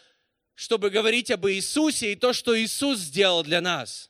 чтобы 0.55 0.91
говорить 0.91 1.33
об 1.33 1.49
Иисусе 1.49 2.13
и 2.13 2.17
то, 2.17 2.33
что 2.33 2.57
Иисус 2.57 3.01
сделал 3.01 3.43
для 3.43 3.61
нас. 3.61 4.09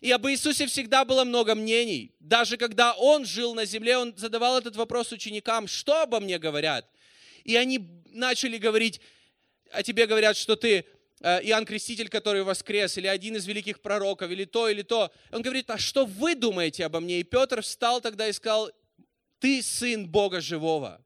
И 0.00 0.10
об 0.10 0.26
Иисусе 0.28 0.66
всегда 0.66 1.04
было 1.04 1.24
много 1.24 1.54
мнений. 1.54 2.14
Даже 2.20 2.56
когда 2.56 2.94
Он 2.94 3.26
жил 3.26 3.54
на 3.54 3.66
земле, 3.66 3.98
Он 3.98 4.14
задавал 4.16 4.56
этот 4.56 4.76
вопрос 4.76 5.12
ученикам, 5.12 5.68
что 5.68 6.00
обо 6.02 6.20
мне 6.20 6.38
говорят? 6.38 6.88
И 7.44 7.54
они 7.54 7.86
начали 8.06 8.56
говорить, 8.56 9.02
о 9.70 9.82
тебе 9.82 10.06
говорят, 10.06 10.38
что 10.38 10.56
ты 10.56 10.86
Иоанн 11.22 11.64
Креститель, 11.64 12.08
который 12.08 12.42
воскрес, 12.42 12.98
или 12.98 13.06
один 13.06 13.36
из 13.36 13.46
великих 13.46 13.80
пророков, 13.80 14.30
или 14.30 14.44
то, 14.44 14.68
или 14.68 14.82
то. 14.82 15.12
Он 15.30 15.40
говорит, 15.42 15.70
а 15.70 15.78
что 15.78 16.04
вы 16.04 16.34
думаете 16.34 16.84
обо 16.84 17.00
мне? 17.00 17.20
И 17.20 17.22
Петр 17.22 17.62
встал 17.62 18.00
тогда 18.00 18.26
и 18.26 18.32
сказал, 18.32 18.70
ты 19.38 19.62
сын 19.62 20.08
Бога 20.08 20.40
живого. 20.40 21.00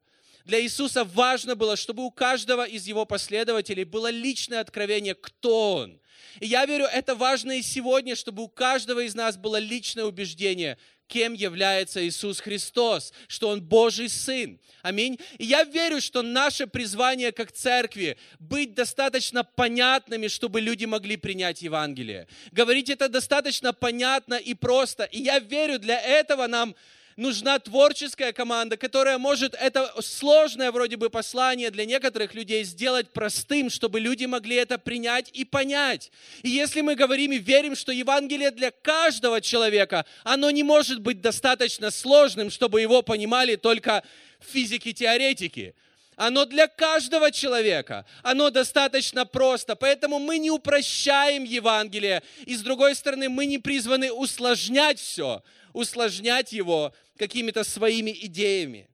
Для 0.46 0.62
Иисуса 0.62 1.04
важно 1.04 1.56
было, 1.56 1.76
чтобы 1.76 2.04
у 2.04 2.10
каждого 2.10 2.64
из 2.64 2.86
его 2.86 3.04
последователей 3.04 3.84
было 3.84 4.10
личное 4.10 4.60
откровение, 4.60 5.14
кто 5.14 5.74
он. 5.74 6.00
И 6.40 6.46
я 6.46 6.64
верю, 6.66 6.84
это 6.84 7.14
важно 7.14 7.58
и 7.58 7.62
сегодня, 7.62 8.14
чтобы 8.14 8.44
у 8.44 8.48
каждого 8.48 9.00
из 9.00 9.14
нас 9.14 9.36
было 9.36 9.56
личное 9.58 10.04
убеждение, 10.04 10.78
кем 11.08 11.34
является 11.34 12.06
Иисус 12.06 12.40
Христос, 12.40 13.12
что 13.28 13.48
Он 13.48 13.62
Божий 13.62 14.08
Сын. 14.08 14.58
Аминь. 14.82 15.18
И 15.38 15.44
я 15.44 15.64
верю, 15.64 16.00
что 16.00 16.22
наше 16.22 16.66
призвание 16.66 17.32
как 17.32 17.52
церкви 17.52 18.16
быть 18.38 18.74
достаточно 18.74 19.42
понятными, 19.42 20.28
чтобы 20.28 20.60
люди 20.60 20.84
могли 20.84 21.16
принять 21.16 21.62
Евангелие. 21.62 22.28
Говорить 22.52 22.90
это 22.90 23.08
достаточно 23.08 23.72
понятно 23.72 24.34
и 24.34 24.54
просто. 24.54 25.04
И 25.04 25.22
я 25.22 25.38
верю, 25.38 25.78
для 25.78 26.00
этого 26.00 26.46
нам 26.46 26.74
нужна 27.16 27.58
творческая 27.58 28.32
команда, 28.32 28.76
которая 28.76 29.18
может 29.18 29.54
это 29.54 29.92
сложное 30.00 30.70
вроде 30.70 30.96
бы 30.96 31.10
послание 31.10 31.70
для 31.70 31.84
некоторых 31.84 32.34
людей 32.34 32.62
сделать 32.64 33.10
простым, 33.10 33.70
чтобы 33.70 34.00
люди 34.00 34.26
могли 34.26 34.56
это 34.56 34.78
принять 34.78 35.30
и 35.32 35.44
понять. 35.44 36.12
И 36.42 36.50
если 36.50 36.82
мы 36.82 36.94
говорим 36.94 37.32
и 37.32 37.38
верим, 37.38 37.74
что 37.74 37.92
Евангелие 37.92 38.50
для 38.50 38.70
каждого 38.70 39.40
человека, 39.40 40.04
оно 40.24 40.50
не 40.50 40.62
может 40.62 41.00
быть 41.00 41.20
достаточно 41.20 41.90
сложным, 41.90 42.50
чтобы 42.50 42.80
его 42.80 43.02
понимали 43.02 43.56
только 43.56 44.02
физики-теоретики. 44.40 45.74
Оно 46.16 46.46
для 46.46 46.66
каждого 46.66 47.30
человека. 47.30 48.06
Оно 48.22 48.48
достаточно 48.48 49.26
просто. 49.26 49.76
Поэтому 49.76 50.18
мы 50.18 50.38
не 50.38 50.50
упрощаем 50.50 51.44
Евангелие. 51.44 52.22
И 52.46 52.56
с 52.56 52.62
другой 52.62 52.94
стороны, 52.94 53.28
мы 53.28 53.44
не 53.44 53.58
призваны 53.58 54.10
усложнять 54.10 54.98
все 54.98 55.42
усложнять 55.76 56.52
его 56.52 56.94
какими-то 57.18 57.62
своими 57.62 58.10
идеями. 58.10 58.88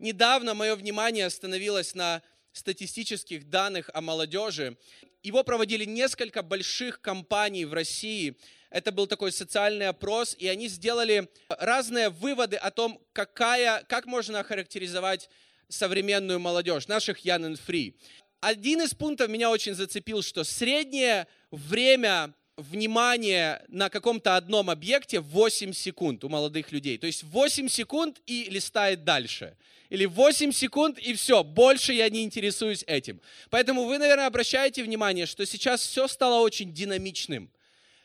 Недавно 0.00 0.52
мое 0.52 0.74
внимание 0.74 1.26
остановилось 1.26 1.94
на 1.94 2.22
статистических 2.52 3.48
данных 3.48 3.88
о 3.94 4.00
молодежи. 4.00 4.76
Его 5.22 5.44
проводили 5.44 5.84
несколько 5.84 6.42
больших 6.42 7.00
компаний 7.00 7.66
в 7.66 7.72
России. 7.72 8.36
Это 8.68 8.90
был 8.90 9.06
такой 9.06 9.30
социальный 9.30 9.86
опрос, 9.86 10.34
и 10.36 10.48
они 10.48 10.66
сделали 10.66 11.28
разные 11.48 12.08
выводы 12.08 12.56
о 12.56 12.72
том, 12.72 13.00
какая, 13.12 13.84
как 13.84 14.06
можно 14.06 14.40
охарактеризовать 14.40 15.30
современную 15.68 16.40
молодежь, 16.40 16.88
наших 16.88 17.24
young 17.24 17.52
and 17.52 17.60
free. 17.64 17.94
Один 18.40 18.82
из 18.82 18.92
пунктов 18.92 19.28
меня 19.28 19.50
очень 19.50 19.74
зацепил, 19.74 20.20
что 20.22 20.42
среднее 20.42 21.28
время 21.52 22.34
внимание 22.56 23.62
на 23.68 23.88
каком-то 23.88 24.36
одном 24.36 24.70
объекте 24.70 25.20
8 25.20 25.72
секунд 25.72 26.24
у 26.24 26.28
молодых 26.28 26.72
людей. 26.72 26.98
То 26.98 27.06
есть 27.06 27.22
8 27.24 27.68
секунд 27.68 28.20
и 28.26 28.48
листает 28.50 29.04
дальше. 29.04 29.56
Или 29.90 30.06
8 30.06 30.52
секунд 30.52 30.98
и 30.98 31.14
все, 31.14 31.44
больше 31.44 31.92
я 31.92 32.08
не 32.08 32.24
интересуюсь 32.24 32.84
этим. 32.86 33.20
Поэтому 33.50 33.84
вы, 33.84 33.98
наверное, 33.98 34.26
обращаете 34.26 34.82
внимание, 34.82 35.26
что 35.26 35.44
сейчас 35.46 35.86
все 35.86 36.08
стало 36.08 36.40
очень 36.40 36.72
динамичным. 36.72 37.50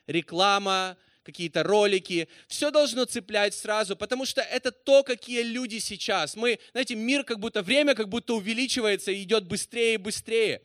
Реклама, 0.08 0.98
какие-то 1.30 1.64
ролики, 1.64 2.28
все 2.48 2.72
должно 2.72 3.06
цеплять 3.06 3.54
сразу, 3.54 3.96
потому 3.96 4.26
что 4.26 4.42
это 4.42 4.72
то, 4.72 5.04
какие 5.04 5.44
люди 5.44 5.78
сейчас. 5.78 6.36
Мы, 6.36 6.60
знаете, 6.72 6.96
мир 6.96 7.24
как 7.24 7.40
будто, 7.40 7.62
время 7.62 7.94
как 7.94 8.10
будто 8.10 8.34
увеличивается 8.34 9.12
и 9.12 9.24
идет 9.24 9.46
быстрее 9.46 9.94
и 9.94 9.98
быстрее. 9.98 10.62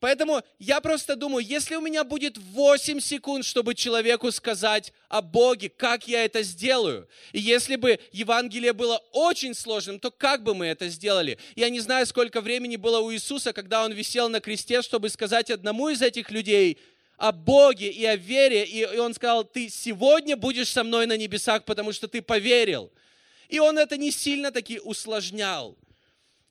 Поэтому 0.00 0.42
я 0.58 0.80
просто 0.80 1.16
думаю, 1.16 1.44
если 1.44 1.74
у 1.74 1.80
меня 1.80 2.04
будет 2.04 2.38
8 2.38 3.00
секунд, 3.00 3.44
чтобы 3.44 3.74
человеку 3.74 4.30
сказать 4.30 4.92
о 5.08 5.22
Боге, 5.22 5.68
как 5.68 6.06
я 6.06 6.24
это 6.24 6.42
сделаю? 6.42 7.08
И 7.32 7.40
если 7.40 7.76
бы 7.76 7.98
Евангелие 8.12 8.72
было 8.72 9.02
очень 9.12 9.54
сложным, 9.54 9.98
то 9.98 10.10
как 10.10 10.42
бы 10.42 10.54
мы 10.54 10.66
это 10.66 10.88
сделали? 10.88 11.38
Я 11.56 11.68
не 11.68 11.80
знаю, 11.80 12.06
сколько 12.06 12.40
времени 12.40 12.76
было 12.76 13.00
у 13.00 13.12
Иисуса, 13.12 13.52
когда 13.52 13.84
Он 13.84 13.92
висел 13.92 14.28
на 14.28 14.40
кресте, 14.40 14.82
чтобы 14.82 15.08
сказать 15.08 15.50
одному 15.50 15.88
из 15.88 16.02
этих 16.02 16.30
людей– 16.30 16.78
о 17.18 17.32
Боге 17.32 17.90
и 17.90 18.04
о 18.06 18.16
вере, 18.16 18.64
и 18.64 18.84
он 18.96 19.12
сказал, 19.12 19.44
ты 19.44 19.68
сегодня 19.68 20.36
будешь 20.36 20.70
со 20.70 20.84
мной 20.84 21.06
на 21.06 21.16
небесах, 21.16 21.64
потому 21.64 21.92
что 21.92 22.06
ты 22.08 22.22
поверил. 22.22 22.92
И 23.48 23.58
он 23.58 23.76
это 23.76 23.96
не 23.96 24.12
сильно 24.12 24.52
таки 24.52 24.78
усложнял. 24.78 25.76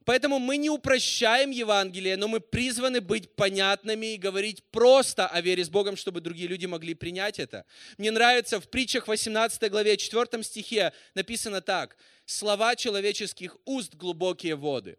Поэтому 0.03 0.39
мы 0.39 0.57
не 0.57 0.69
упрощаем 0.69 1.51
Евангелие, 1.51 2.15
но 2.15 2.27
мы 2.27 2.39
призваны 2.39 3.01
быть 3.01 3.35
понятными 3.35 4.13
и 4.13 4.17
говорить 4.17 4.63
просто 4.71 5.27
о 5.27 5.41
вере 5.41 5.63
с 5.63 5.69
Богом, 5.69 5.97
чтобы 5.97 6.21
другие 6.21 6.47
люди 6.47 6.65
могли 6.65 6.93
принять 6.93 7.39
это. 7.39 7.65
Мне 7.97 8.11
нравится 8.11 8.59
в 8.59 8.69
притчах 8.69 9.07
18 9.07 9.69
главе 9.69 9.97
4 9.97 10.43
стихе 10.43 10.93
написано 11.13 11.61
так. 11.61 11.97
«Слова 12.25 12.75
человеческих 12.75 13.57
уст 13.65 13.95
глубокие 13.95 14.55
воды». 14.55 14.97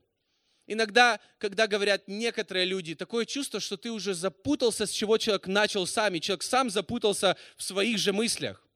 Иногда, 0.70 1.18
когда 1.38 1.66
говорят 1.66 2.08
некоторые 2.08 2.66
люди, 2.66 2.94
такое 2.94 3.24
чувство, 3.24 3.58
что 3.58 3.78
ты 3.78 3.90
уже 3.90 4.12
запутался, 4.12 4.84
с 4.86 4.90
чего 4.90 5.16
человек 5.16 5.46
начал 5.46 5.86
сам, 5.86 6.14
и 6.14 6.20
человек 6.20 6.42
сам 6.42 6.68
запутался 6.68 7.38
в 7.56 7.62
своих 7.62 7.98
же 7.98 8.12
мыслях. 8.12 8.68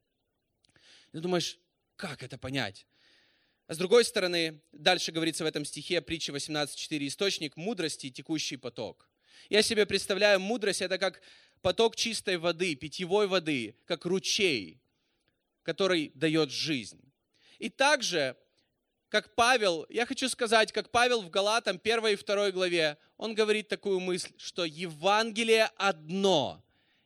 И 1.09 1.13
ты 1.13 1.21
думаешь, 1.21 1.59
как 1.97 2.23
это 2.23 2.39
понять? 2.39 2.87
А 3.67 3.75
с 3.75 3.77
другой 3.77 4.07
стороны, 4.07 4.63
дальше 4.73 5.13
говорится 5.13 5.45
в 5.45 5.47
этом 5.47 5.67
стихе, 5.67 6.01
притча 6.01 6.33
18.4, 6.33 7.07
источник 7.07 7.59
мудрости, 7.59 8.09
текущий 8.09 8.57
поток. 8.57 9.11
Я 9.51 9.61
себе 9.61 9.85
представляю, 9.85 10.41
мудрость 10.41 10.81
это 10.81 10.97
как 10.97 11.21
поток 11.61 11.95
чистой 11.95 12.39
воды, 12.39 12.75
питьевой 12.75 13.27
воды, 13.27 13.77
как 13.85 14.07
ручей, 14.07 14.81
который 15.63 16.11
дает 16.15 16.51
жизнь. 16.51 17.13
И 17.59 17.69
также 17.69 18.35
как 19.13 19.35
Павел, 19.35 19.85
я 19.91 20.07
хочу 20.07 20.27
сказать, 20.31 20.73
как 20.73 20.89
Павел 20.89 21.21
в 21.21 21.29
Галатам 21.29 21.79
1 21.85 22.07
и 22.07 22.17
2 22.17 22.51
главе, 22.51 22.97
он 23.19 23.35
говорит 23.35 23.69
такую 23.69 24.01
мысль, 24.01 24.33
что 24.39 24.65
Евангелие 24.65 25.69
одно. 25.77 26.65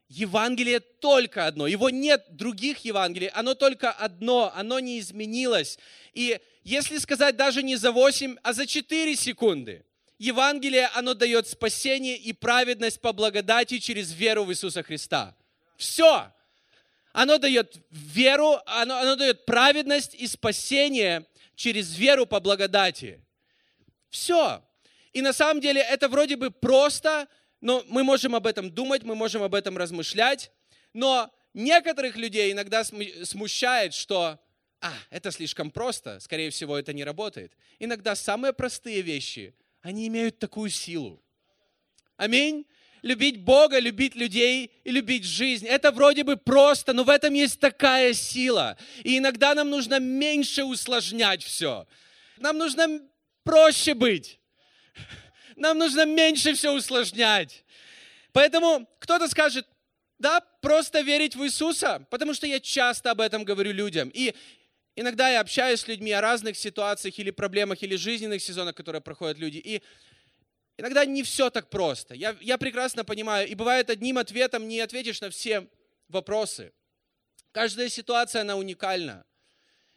Евангелие 0.08 0.78
только 0.78 1.48
одно. 1.48 1.66
Его 1.66 1.90
нет 1.90 2.25
других 2.30 2.84
Евангелий, 2.84 3.26
оно 3.26 3.54
только 3.54 3.90
одно, 3.90 4.52
оно 4.54 4.78
не 4.78 5.00
изменилось. 5.00 5.80
И 6.12 6.38
если 6.62 6.98
сказать 6.98 7.36
даже 7.36 7.64
не 7.64 7.75
за 7.75 7.90
8, 7.90 8.36
а 8.40 8.52
за 8.52 8.68
4 8.68 9.16
секунды, 9.16 9.84
Евангелие, 10.16 10.88
оно 10.94 11.14
дает 11.14 11.48
спасение 11.48 12.16
и 12.16 12.32
праведность 12.32 13.00
по 13.00 13.12
благодати 13.12 13.80
через 13.80 14.12
веру 14.12 14.44
в 14.44 14.52
Иисуса 14.52 14.84
Христа. 14.84 15.34
Все. 15.76 16.32
Оно 17.12 17.38
дает 17.38 17.75
веру, 17.90 18.60
оно, 18.64 18.96
оно 18.98 19.16
дает 19.16 19.44
праведность 19.44 20.14
и 20.14 20.28
спасение 20.28 21.26
через 21.56 21.96
веру 21.96 22.26
по 22.26 22.38
благодати. 22.38 23.20
Все. 24.08 24.62
И 25.12 25.22
на 25.22 25.32
самом 25.32 25.60
деле 25.60 25.80
это 25.80 26.08
вроде 26.08 26.36
бы 26.36 26.50
просто, 26.50 27.26
но 27.60 27.84
мы 27.88 28.04
можем 28.04 28.34
об 28.34 28.46
этом 28.46 28.70
думать, 28.70 29.02
мы 29.02 29.16
можем 29.16 29.42
об 29.42 29.54
этом 29.54 29.76
размышлять, 29.76 30.52
но 30.92 31.34
некоторых 31.54 32.16
людей 32.16 32.52
иногда 32.52 32.84
смущает, 32.84 33.94
что 33.94 34.38
а, 34.80 34.92
это 35.10 35.32
слишком 35.32 35.70
просто, 35.70 36.20
скорее 36.20 36.50
всего, 36.50 36.78
это 36.78 36.92
не 36.92 37.02
работает. 37.02 37.56
Иногда 37.78 38.14
самые 38.14 38.52
простые 38.52 39.00
вещи, 39.00 39.54
они 39.80 40.06
имеют 40.06 40.38
такую 40.38 40.70
силу. 40.70 41.22
Аминь. 42.16 42.66
Любить 43.06 43.38
Бога, 43.38 43.78
любить 43.78 44.16
людей 44.16 44.72
и 44.82 44.90
любить 44.90 45.25
жизнь. 45.25 45.64
Это 45.64 45.92
вроде 45.92 46.25
бы 46.25 46.36
просто, 46.36 46.92
но 46.92 47.04
в 47.04 47.08
этом 47.08 47.34
есть 47.34 47.60
такая 47.60 48.12
сила. 48.14 48.76
И 49.04 49.18
иногда 49.18 49.54
нам 49.54 49.70
нужно 49.70 50.00
меньше 50.00 50.64
усложнять 50.64 51.44
все. 51.44 51.86
Нам 52.38 52.58
нужно 52.58 53.00
проще 53.44 53.94
быть. 53.94 54.40
Нам 55.54 55.78
нужно 55.78 56.04
меньше 56.04 56.54
все 56.54 56.72
усложнять. 56.72 57.64
Поэтому 58.32 58.88
кто-то 58.98 59.28
скажет, 59.28 59.68
да, 60.18 60.40
просто 60.60 61.02
верить 61.02 61.36
в 61.36 61.44
Иисуса, 61.44 62.04
потому 62.10 62.34
что 62.34 62.48
я 62.48 62.58
часто 62.58 63.12
об 63.12 63.20
этом 63.20 63.44
говорю 63.44 63.70
людям. 63.70 64.10
И 64.12 64.34
иногда 64.96 65.28
я 65.28 65.38
общаюсь 65.42 65.78
с 65.78 65.86
людьми 65.86 66.10
о 66.10 66.20
разных 66.20 66.56
ситуациях 66.56 67.20
или 67.20 67.30
проблемах, 67.30 67.84
или 67.84 67.94
жизненных 67.94 68.42
сезонах, 68.42 68.75
которые 68.75 69.00
проходят 69.00 69.38
люди. 69.38 69.58
И 69.58 69.80
иногда 70.78 71.04
не 71.04 71.23
все 71.23 71.50
так 71.50 71.71
просто. 71.71 72.14
Я, 72.14 72.37
я 72.40 72.59
прекрасно 72.59 73.04
понимаю. 73.04 73.49
И 73.49 73.54
бывает, 73.54 73.90
одним 73.90 74.18
ответом 74.18 74.68
не 74.68 74.80
ответишь 74.80 75.21
на 75.21 75.30
все 75.30 75.68
вопросы. 76.09 76.73
Каждая 77.52 77.88
ситуация, 77.88 78.42
она 78.42 78.56
уникальна. 78.56 79.25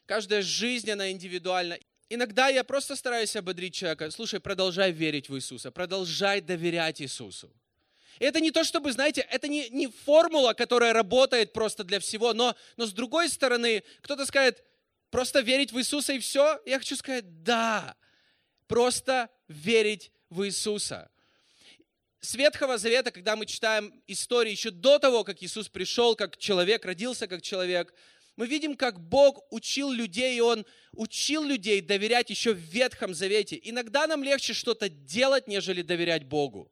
Каждая 0.05 0.41
жизнь, 0.41 0.89
она 0.89 1.11
индивидуальна. 1.11 1.77
Иногда 2.09 2.47
я 2.47 2.63
просто 2.63 2.95
стараюсь 2.95 3.35
ободрить 3.35 3.75
человека. 3.75 4.09
Слушай, 4.09 4.39
продолжай 4.39 4.91
верить 4.91 5.29
в 5.29 5.35
Иисуса, 5.35 5.71
продолжай 5.71 6.41
доверять 6.41 7.01
Иисусу. 7.01 7.51
И 8.17 8.25
это 8.25 8.41
не 8.41 8.51
то, 8.51 8.63
чтобы, 8.63 8.91
знаете, 8.91 9.25
это 9.29 9.47
не, 9.47 9.69
не 9.69 9.87
формула, 9.87 10.53
которая 10.53 10.93
работает 10.93 11.53
просто 11.53 11.83
для 11.83 11.99
всего, 11.99 12.33
но, 12.33 12.55
но 12.75 12.85
с 12.85 12.91
другой 12.91 13.29
стороны, 13.29 13.83
кто-то 14.01 14.25
скажет, 14.25 14.63
просто 15.11 15.41
верить 15.41 15.71
в 15.71 15.79
Иисуса 15.79 16.13
и 16.13 16.19
все. 16.19 16.59
Я 16.65 16.79
хочу 16.79 16.95
сказать, 16.95 17.43
да, 17.43 17.95
просто 18.67 19.29
верить 19.47 20.11
в 20.29 20.45
Иисуса. 20.45 21.09
С 22.21 22.35
Ветхого 22.35 22.77
Завета, 22.77 23.11
когда 23.11 23.35
мы 23.35 23.45
читаем 23.45 23.93
истории 24.07 24.51
еще 24.51 24.71
до 24.71 24.99
того, 24.99 25.23
как 25.23 25.41
Иисус 25.41 25.69
пришел 25.69 26.15
как 26.15 26.37
человек, 26.37 26.83
родился 26.85 27.27
как 27.27 27.41
человек, 27.41 27.93
мы 28.35 28.47
видим, 28.47 28.75
как 28.75 28.99
Бог 28.99 29.45
учил 29.51 29.91
людей, 29.91 30.37
и 30.37 30.41
Он 30.41 30.65
учил 30.93 31.43
людей 31.43 31.81
доверять 31.81 32.29
еще 32.29 32.53
в 32.53 32.57
Ветхом 32.57 33.13
Завете. 33.13 33.59
Иногда 33.63 34.07
нам 34.07 34.23
легче 34.23 34.53
что-то 34.53 34.87
делать, 34.87 35.47
нежели 35.47 35.81
доверять 35.81 36.23
Богу. 36.23 36.71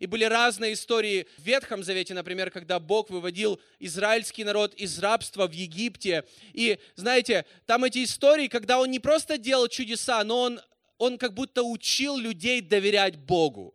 И 0.00 0.06
были 0.06 0.24
разные 0.24 0.72
истории 0.72 1.28
в 1.38 1.42
Ветхом 1.42 1.84
Завете, 1.84 2.14
например, 2.14 2.50
когда 2.50 2.80
Бог 2.80 3.10
выводил 3.10 3.60
израильский 3.78 4.42
народ 4.42 4.74
из 4.74 4.98
рабства 4.98 5.46
в 5.46 5.52
Египте. 5.52 6.24
И, 6.52 6.78
знаете, 6.96 7.44
там 7.66 7.84
эти 7.84 8.02
истории, 8.02 8.48
когда 8.48 8.80
Он 8.80 8.90
не 8.90 8.98
просто 8.98 9.38
делал 9.38 9.68
чудеса, 9.68 10.22
но 10.24 10.40
Он, 10.42 10.60
он 11.04 11.18
как 11.18 11.34
будто 11.34 11.62
учил 11.62 12.16
людей 12.16 12.60
доверять 12.60 13.16
Богу. 13.16 13.74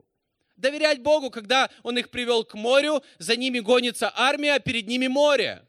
Доверять 0.57 1.01
Богу, 1.01 1.29
когда 1.29 1.69
Он 1.83 1.97
их 1.97 2.09
привел 2.09 2.43
к 2.43 2.53
морю, 2.55 3.01
за 3.17 3.35
ними 3.35 3.59
гонится 3.59 4.11
армия, 4.13 4.55
а 4.55 4.59
перед 4.59 4.87
ними 4.87 5.07
море. 5.07 5.63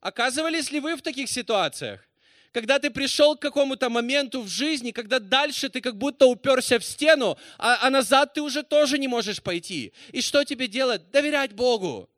Оказывались 0.00 0.70
ли 0.70 0.80
вы 0.80 0.96
в 0.96 1.02
таких 1.02 1.28
ситуациях? 1.28 2.04
когда 2.50 2.78
ты 2.78 2.90
пришел 2.90 3.36
к 3.36 3.42
какому-то 3.42 3.90
моменту 3.90 4.40
в 4.40 4.48
жизни, 4.48 4.90
когда 4.90 5.18
дальше 5.18 5.68
ты 5.68 5.80
как 5.80 5.96
будто 5.96 6.26
уперся 6.26 6.78
в 6.78 6.84
стену, 6.84 7.36
а, 7.58 7.86
а 7.86 7.90
назад 7.90 8.34
ты 8.34 8.40
уже 8.40 8.62
тоже 8.62 8.98
не 8.98 9.06
можешь 9.06 9.42
пойти. 9.42 9.92
И 10.12 10.22
что 10.22 10.42
тебе 10.44 10.66
делать? 10.66 11.10
Доверять 11.10 11.52
Богу. 11.52 12.08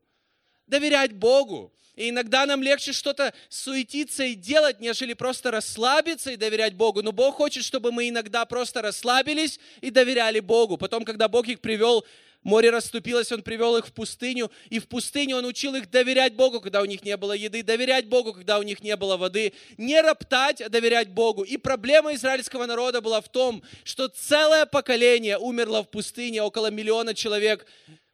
Доверять 0.66 1.12
Богу. 1.12 1.74
И 2.00 2.08
иногда 2.08 2.46
нам 2.46 2.62
легче 2.62 2.94
что-то 2.94 3.34
суетиться 3.50 4.24
и 4.24 4.34
делать, 4.34 4.80
нежели 4.80 5.12
просто 5.12 5.50
расслабиться 5.50 6.30
и 6.30 6.36
доверять 6.36 6.72
Богу. 6.72 7.02
Но 7.02 7.12
Бог 7.12 7.36
хочет, 7.36 7.62
чтобы 7.62 7.92
мы 7.92 8.08
иногда 8.08 8.46
просто 8.46 8.80
расслабились 8.80 9.60
и 9.82 9.90
доверяли 9.90 10.40
Богу. 10.40 10.78
Потом, 10.78 11.04
когда 11.04 11.28
Бог 11.28 11.46
их 11.46 11.60
привел 11.60 12.06
море 12.42 12.70
расступилось, 12.70 13.30
он 13.32 13.42
привел 13.42 13.76
их 13.76 13.86
в 13.86 13.92
пустыню, 13.92 14.50
и 14.70 14.78
в 14.78 14.88
пустыне 14.88 15.36
он 15.36 15.44
учил 15.44 15.74
их 15.74 15.90
доверять 15.90 16.32
Богу, 16.32 16.62
когда 16.62 16.80
у 16.80 16.86
них 16.86 17.04
не 17.04 17.18
было 17.18 17.34
еды, 17.34 17.62
доверять 17.62 18.06
Богу, 18.06 18.32
когда 18.32 18.58
у 18.58 18.62
них 18.62 18.82
не 18.82 18.96
было 18.96 19.18
воды, 19.18 19.52
не 19.76 20.00
роптать, 20.00 20.62
а 20.62 20.70
доверять 20.70 21.10
Богу. 21.10 21.42
И 21.42 21.58
проблема 21.58 22.14
израильского 22.14 22.64
народа 22.64 23.02
была 23.02 23.20
в 23.20 23.28
том, 23.28 23.62
что 23.84 24.08
целое 24.08 24.64
поколение 24.64 25.36
умерло 25.36 25.82
в 25.82 25.90
пустыне, 25.90 26.42
около 26.42 26.70
миллиона 26.70 27.12
человек, 27.12 27.66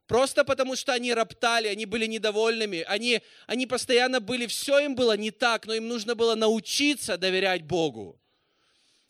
Просто 0.06 0.44
потому, 0.44 0.76
что 0.76 0.92
они 0.92 1.12
роптали, 1.12 1.66
они 1.66 1.84
были 1.84 2.06
недовольными, 2.06 2.84
они, 2.86 3.22
они 3.46 3.66
постоянно 3.66 4.20
были, 4.20 4.46
все 4.46 4.78
им 4.78 4.94
было 4.94 5.16
не 5.16 5.32
так, 5.32 5.66
но 5.66 5.74
им 5.74 5.88
нужно 5.88 6.14
было 6.14 6.36
научиться 6.36 7.18
доверять 7.18 7.62
Богу. 7.64 8.20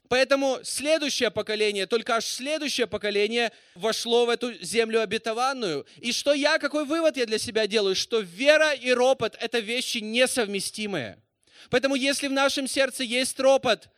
Поэтому 0.08 0.60
следующее 0.62 1.30
поколение, 1.30 1.86
только 1.86 2.16
аж 2.16 2.24
следующее 2.24 2.86
поколение 2.86 3.52
вошло 3.74 4.24
в 4.24 4.30
эту 4.30 4.54
землю 4.62 5.02
обетованную. 5.02 5.84
И 5.96 6.12
что 6.12 6.32
я, 6.32 6.58
какой 6.58 6.84
вывод 6.84 7.16
я 7.16 7.26
для 7.26 7.38
себя 7.38 7.66
делаю? 7.66 7.96
Что 7.96 8.20
вера 8.20 8.72
и 8.72 8.92
ропот– 8.92 9.36
это 9.40 9.58
вещи 9.58 9.98
несовместимые. 9.98 11.20
Поэтому 11.70 11.96
если 11.96 12.28
в 12.28 12.32
нашем 12.32 12.68
сердце 12.68 13.02
есть 13.02 13.38
ропот, 13.40 13.88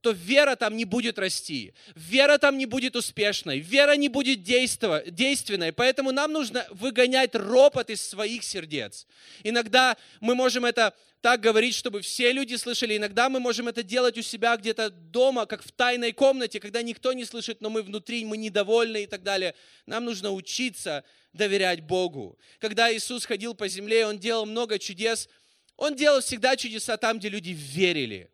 то 0.00 0.12
вера 0.12 0.56
там 0.56 0.76
не 0.76 0.84
будет 0.84 1.18
расти, 1.18 1.74
вера 1.94 2.38
там 2.38 2.56
не 2.56 2.66
будет 2.66 2.96
успешной, 2.96 3.58
вера 3.58 3.96
не 3.96 4.08
будет 4.08 4.42
действенной. 4.42 5.72
Поэтому 5.72 6.10
нам 6.10 6.32
нужно 6.32 6.66
выгонять 6.70 7.34
ропот 7.34 7.90
из 7.90 8.02
своих 8.02 8.42
сердец. 8.44 9.06
Иногда 9.42 9.96
мы 10.20 10.34
можем 10.34 10.64
это 10.64 10.94
так 11.20 11.40
говорить, 11.40 11.74
чтобы 11.74 12.00
все 12.00 12.32
люди 12.32 12.54
слышали. 12.54 12.96
Иногда 12.96 13.28
мы 13.28 13.40
можем 13.40 13.68
это 13.68 13.82
делать 13.82 14.16
у 14.16 14.22
себя 14.22 14.56
где-то 14.56 14.88
дома, 14.88 15.44
как 15.44 15.62
в 15.62 15.70
тайной 15.70 16.12
комнате, 16.12 16.60
когда 16.60 16.80
никто 16.80 17.12
не 17.12 17.26
слышит, 17.26 17.60
но 17.60 17.68
мы 17.68 17.82
внутри, 17.82 18.24
мы 18.24 18.38
недовольны 18.38 19.02
и 19.02 19.06
так 19.06 19.22
далее. 19.22 19.54
Нам 19.84 20.06
нужно 20.06 20.32
учиться 20.32 21.04
доверять 21.34 21.82
Богу. 21.82 22.38
Когда 22.58 22.90
Иисус 22.94 23.26
ходил 23.26 23.54
по 23.54 23.68
земле, 23.68 24.06
Он 24.06 24.18
делал 24.18 24.46
много 24.46 24.78
чудес. 24.78 25.28
Он 25.76 25.94
делал 25.94 26.20
всегда 26.20 26.56
чудеса 26.56 26.96
там, 26.96 27.18
где 27.18 27.28
люди 27.28 27.50
верили 27.50 28.30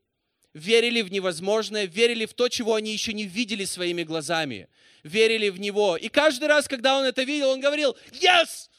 верили 0.57 1.03
в 1.03 1.13
невозможное, 1.13 1.85
верили 1.85 2.25
в 2.25 2.33
то, 2.33 2.49
чего 2.49 2.75
они 2.75 2.91
еще 2.91 3.13
не 3.13 3.25
видели 3.25 3.67
своими 3.67 4.05
глазами, 4.05 4.69
верили 5.03 5.51
в 5.51 5.61
Него. 5.61 5.99
И 5.99 6.09
каждый 6.09 6.49
раз, 6.49 6.67
когда 6.67 6.99
он 6.99 7.05
это 7.05 7.25
видел, 7.25 7.51
он 7.51 7.61
говорил, 7.61 7.95
yes! 8.11 8.71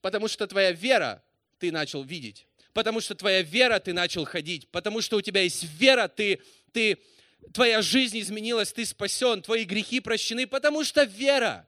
Потому 0.00 0.28
что 0.28 0.46
твоя 0.46 0.70
вера 0.70 1.24
ты 1.58 1.72
начал 1.72 2.04
видеть. 2.04 2.46
Потому 2.72 3.00
что 3.00 3.16
твоя 3.16 3.42
вера 3.42 3.80
ты 3.80 3.92
начал 3.92 4.24
ходить. 4.24 4.68
Потому 4.70 5.00
что 5.00 5.16
у 5.16 5.20
тебя 5.20 5.42
есть 5.42 5.64
вера, 5.64 6.06
ты, 6.06 6.40
ты, 6.72 6.98
твоя 7.52 7.82
жизнь 7.82 8.20
изменилась, 8.20 8.72
ты 8.72 8.84
спасен, 8.84 9.42
твои 9.42 9.64
грехи 9.64 9.98
прощены, 9.98 10.46
потому 10.46 10.84
что 10.84 11.02
вера. 11.02 11.66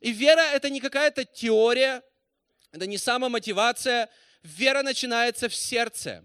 И 0.00 0.12
вера 0.12 0.42
это 0.52 0.68
не 0.68 0.80
какая-то 0.80 1.24
теория, 1.24 2.02
это 2.72 2.86
не 2.86 2.98
самомотивация. 2.98 4.10
Вера 4.42 4.82
начинается 4.82 5.48
в 5.48 5.54
сердце. 5.54 6.22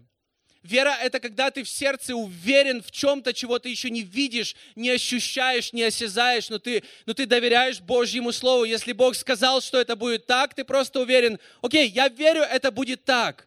Вера– 0.64 0.96
это 1.02 1.20
когда 1.20 1.50
ты 1.50 1.64
в 1.64 1.70
сердце 1.70 2.16
уверен 2.16 2.82
в 2.82 2.92
чем-то, 2.92 3.34
чего 3.34 3.58
ты 3.60 3.70
еще 3.70 3.90
не 3.90 4.02
видишь, 4.02 4.56
не 4.76 4.90
ощущаешь, 4.90 5.74
не 5.74 5.84
осязаешь, 5.84 6.50
но 6.50 6.60
ты, 6.60 6.84
но 7.06 7.14
ты 7.14 7.26
доверяешь 7.26 7.80
Божьему 7.80 8.32
Слову. 8.32 8.66
Если 8.66 8.92
Бог 8.92 9.16
сказал, 9.16 9.62
что 9.62 9.80
это 9.80 9.96
будет 9.96 10.26
так, 10.26 10.54
ты 10.54 10.64
просто 10.64 11.00
уверен, 11.00 11.40
окей, 11.62 11.88
я 11.88 12.10
верю, 12.10 12.42
это 12.42 12.72
будет 12.72 13.06
так. 13.06 13.47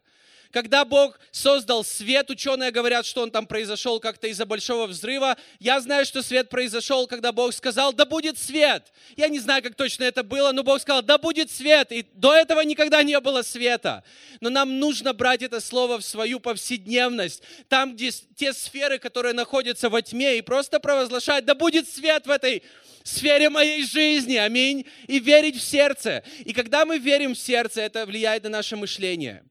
Когда 0.52 0.84
Бог 0.84 1.20
создал 1.30 1.84
свет, 1.84 2.28
ученые 2.28 2.72
говорят, 2.72 3.06
что 3.06 3.22
он 3.22 3.30
там 3.30 3.46
произошел 3.46 4.00
как-то 4.00 4.26
из-за 4.26 4.46
большого 4.46 4.86
взрыва. 4.88 5.36
Я 5.60 5.80
знаю, 5.80 6.04
что 6.04 6.22
свет 6.22 6.48
произошел, 6.48 7.06
когда 7.06 7.30
Бог 7.30 7.54
сказал, 7.54 7.92
да 7.92 8.04
будет 8.04 8.36
свет. 8.36 8.92
Я 9.16 9.28
не 9.28 9.38
знаю, 9.38 9.62
как 9.62 9.76
точно 9.76 10.04
это 10.04 10.24
было, 10.24 10.50
но 10.50 10.64
Бог 10.64 10.80
сказал, 10.80 11.02
да 11.02 11.18
будет 11.18 11.52
свет. 11.52 11.92
И 11.92 12.04
до 12.14 12.34
этого 12.34 12.62
никогда 12.62 13.04
не 13.04 13.18
было 13.20 13.42
света. 13.42 14.02
Но 14.40 14.50
нам 14.50 14.80
нужно 14.80 15.12
брать 15.12 15.42
это 15.42 15.60
слово 15.60 15.98
в 15.98 16.04
свою 16.04 16.40
повседневность. 16.40 17.42
Там, 17.68 17.94
где 17.94 18.10
те 18.34 18.52
сферы, 18.52 18.98
которые 18.98 19.34
находятся 19.34 19.88
во 19.88 20.02
тьме, 20.02 20.38
и 20.38 20.42
просто 20.42 20.80
провозглашать, 20.80 21.44
да 21.44 21.54
будет 21.54 21.88
свет 21.88 22.26
в 22.26 22.30
этой 22.30 22.64
сфере 23.04 23.50
моей 23.50 23.84
жизни, 23.84 24.36
аминь, 24.36 24.84
и 25.06 25.20
верить 25.20 25.56
в 25.56 25.62
сердце. 25.62 26.24
И 26.44 26.52
когда 26.52 26.84
мы 26.84 26.98
верим 26.98 27.34
в 27.34 27.38
сердце, 27.38 27.82
это 27.82 28.04
влияет 28.04 28.42
на 28.42 28.50
наше 28.50 28.76
мышление. 28.76 29.44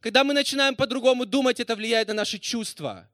Когда 0.00 0.24
мы 0.24 0.34
начинаем 0.34 0.76
по-другому 0.76 1.26
думать, 1.26 1.60
это 1.60 1.74
влияет 1.74 2.08
на 2.08 2.14
наши 2.14 2.38
чувства. 2.38 3.08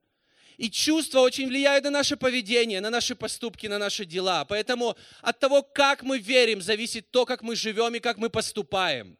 И 0.56 0.70
чувства 0.70 1.20
очень 1.20 1.48
влияют 1.48 1.84
на 1.84 1.90
наше 1.90 2.16
поведение, 2.16 2.80
на 2.80 2.90
наши 2.90 3.14
поступки, 3.16 3.66
на 3.66 3.78
наши 3.78 4.04
дела. 4.04 4.44
Поэтому 4.44 4.96
от 5.20 5.38
того, 5.40 5.62
как 5.62 6.02
мы 6.02 6.18
верим, 6.18 6.62
зависит 6.62 7.10
то, 7.10 7.26
как 7.26 7.42
мы 7.42 7.56
живем 7.56 7.94
и 7.94 8.00
как 8.00 8.18
мы 8.18 8.30
поступаем, 8.30 9.16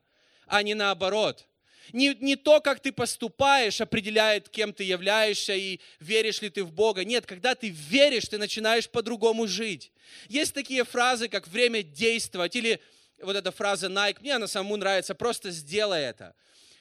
а 0.47 0.63
не 0.63 0.75
наоборот. 0.75 1.47
Не, 1.93 2.15
не 2.21 2.37
то, 2.37 2.61
как 2.61 2.81
ты 2.81 2.93
поступаешь, 2.93 3.81
определяет, 3.81 4.49
кем 4.49 4.73
ты 4.73 4.85
являешься 4.85 5.55
и 5.55 5.81
веришь 6.01 6.41
ли 6.41 6.49
ты 6.49 6.65
в 6.65 6.73
Бога. 6.73 7.05
Нет, 7.05 7.27
когда 7.27 7.55
ты 7.55 7.69
веришь, 7.69 8.27
ты 8.27 8.39
начинаешь 8.39 8.89
по-другому 8.89 9.47
жить. 9.47 9.93
Есть 10.29 10.55
такие 10.55 10.85
фразы, 10.85 11.29
как 11.29 11.47
время 11.47 11.83
действовать, 11.83 12.57
или 12.57 12.81
вот 13.21 13.37
эта 13.37 13.51
фраза 13.51 13.89
Nike, 13.89 14.19
мне 14.21 14.37
она 14.37 14.47
самому 14.47 14.77
нравится, 14.77 15.15
просто 15.15 15.51
сделай 15.51 16.03
это. 16.03 16.35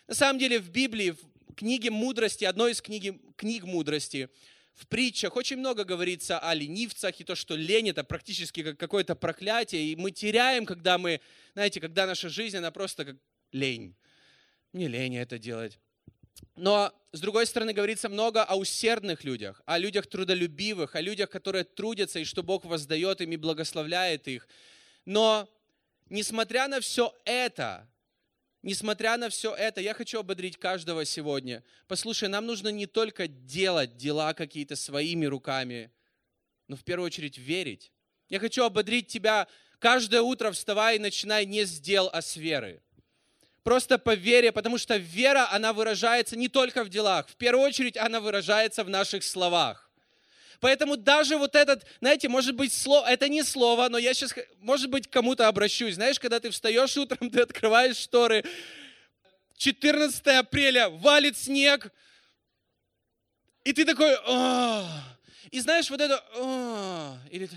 На 0.08 0.16
самом 0.16 0.40
деле 0.40 0.60
в 0.60 0.70
Библии, 0.70 1.12
в 1.12 1.56
книге 1.56 1.90
мудрости, 1.90 2.44
одной 2.44 2.72
из 2.72 2.82
книги, 2.82 3.20
книг 3.38 3.64
мудрости, 3.64 4.30
в 4.74 4.88
притчах 4.88 5.36
очень 5.36 5.58
много 5.58 5.84
говорится 5.84 6.40
о 6.40 6.54
ленивцах, 6.54 7.20
и 7.20 7.24
то, 7.24 7.36
что 7.36 7.56
лень 7.56 7.90
это 7.90 8.04
практически 8.04 8.64
как 8.64 8.78
какое-то 8.78 9.16
проклятие, 9.16 9.84
и 9.84 9.96
мы 9.96 10.12
теряем, 10.12 10.66
когда 10.66 10.98
мы, 10.98 11.22
знаете, 11.54 11.80
когда 11.80 12.08
наша 12.08 12.28
жизнь, 12.28 12.58
она 12.58 12.72
просто 12.72 13.06
как 13.06 13.18
лень. 13.52 13.96
Мне 14.74 14.88
лень 14.88 15.16
это 15.16 15.38
делать. 15.38 15.80
Но, 16.56 16.92
с 17.12 17.20
другой 17.20 17.46
стороны, 17.46 17.74
говорится 17.74 18.10
много 18.10 18.44
о 18.44 18.56
усердных 18.56 19.24
людях, 19.24 19.62
о 19.66 19.78
людях 19.78 20.08
трудолюбивых, 20.08 20.96
о 20.96 21.02
людях, 21.02 21.30
которые 21.30 21.64
трудятся, 21.64 22.20
и 22.20 22.26
что 22.26 22.44
Бог 22.44 22.66
воздает 22.66 23.22
им 23.22 23.32
и 23.32 23.38
благословляет 23.38 24.28
их. 24.28 24.48
Но, 25.06 25.48
несмотря 26.10 26.68
на 26.68 26.80
все 26.80 27.16
это, 27.26 27.88
Несмотря 28.64 29.18
на 29.18 29.30
все 29.30 29.54
это, 29.54 29.82
я 29.82 29.94
хочу 29.94 30.20
ободрить 30.20 30.58
каждого 30.58 31.04
сегодня. 31.04 31.64
Послушай, 31.90 32.30
нам 32.30 32.46
нужно 32.46 32.70
не 32.70 32.88
только 32.88 33.28
делать 33.28 33.98
дела 33.98 34.34
какие-то 34.34 34.78
своими 34.78 35.26
руками, 35.26 35.92
но 36.70 36.78
в 36.78 36.84
первую 36.86 37.08
очередь 37.08 37.38
верить. 37.38 37.92
Я 38.30 38.40
хочу 38.40 38.64
ободрить 38.64 39.08
тебя 39.08 39.48
каждое 39.80 40.22
утро 40.22 40.50
вставай 40.52 40.96
и 40.96 41.00
начинай 41.00 41.46
не 41.46 41.66
с 41.66 41.78
дел, 41.82 42.10
а 42.14 42.22
с 42.22 42.38
веры. 42.38 42.82
Просто 43.64 43.98
по 43.98 44.16
вере, 44.16 44.54
потому 44.54 44.78
что 44.78 44.96
вера, 44.96 45.52
она 45.52 45.74
выражается 45.74 46.38
не 46.38 46.48
только 46.48 46.86
в 46.86 46.90
делах. 46.90 47.28
В 47.28 47.36
первую 47.36 47.68
очередь 47.68 47.98
она 47.98 48.22
выражается 48.22 48.86
в 48.86 48.90
наших 48.90 49.26
словах. 49.26 49.83
Поэтому 50.64 50.96
даже 50.96 51.36
вот 51.36 51.56
этот, 51.56 51.86
знаете, 52.00 52.30
может 52.30 52.56
быть, 52.56 52.72
слово, 52.72 53.06
это 53.08 53.28
не 53.28 53.44
слово, 53.44 53.90
но 53.90 53.98
я 53.98 54.14
сейчас, 54.14 54.34
может 54.62 54.90
быть, 54.90 55.10
кому-то 55.10 55.50
обращусь. 55.50 55.96
Знаешь, 55.96 56.18
когда 56.18 56.40
ты 56.40 56.52
встаешь 56.52 56.96
утром, 56.96 57.30
ты 57.32 57.42
открываешь 57.42 57.98
шторы, 57.98 58.46
14 59.58 60.26
апреля, 60.28 60.88
валит 60.88 61.38
снег, 61.38 61.92
и 63.66 63.74
ты 63.74 63.84
такой, 63.84 64.16
О! 64.26 64.88
и 65.52 65.60
знаешь, 65.60 65.90
вот 65.90 66.00
это, 66.00 66.24
О! 66.38 67.18
или 67.30 67.50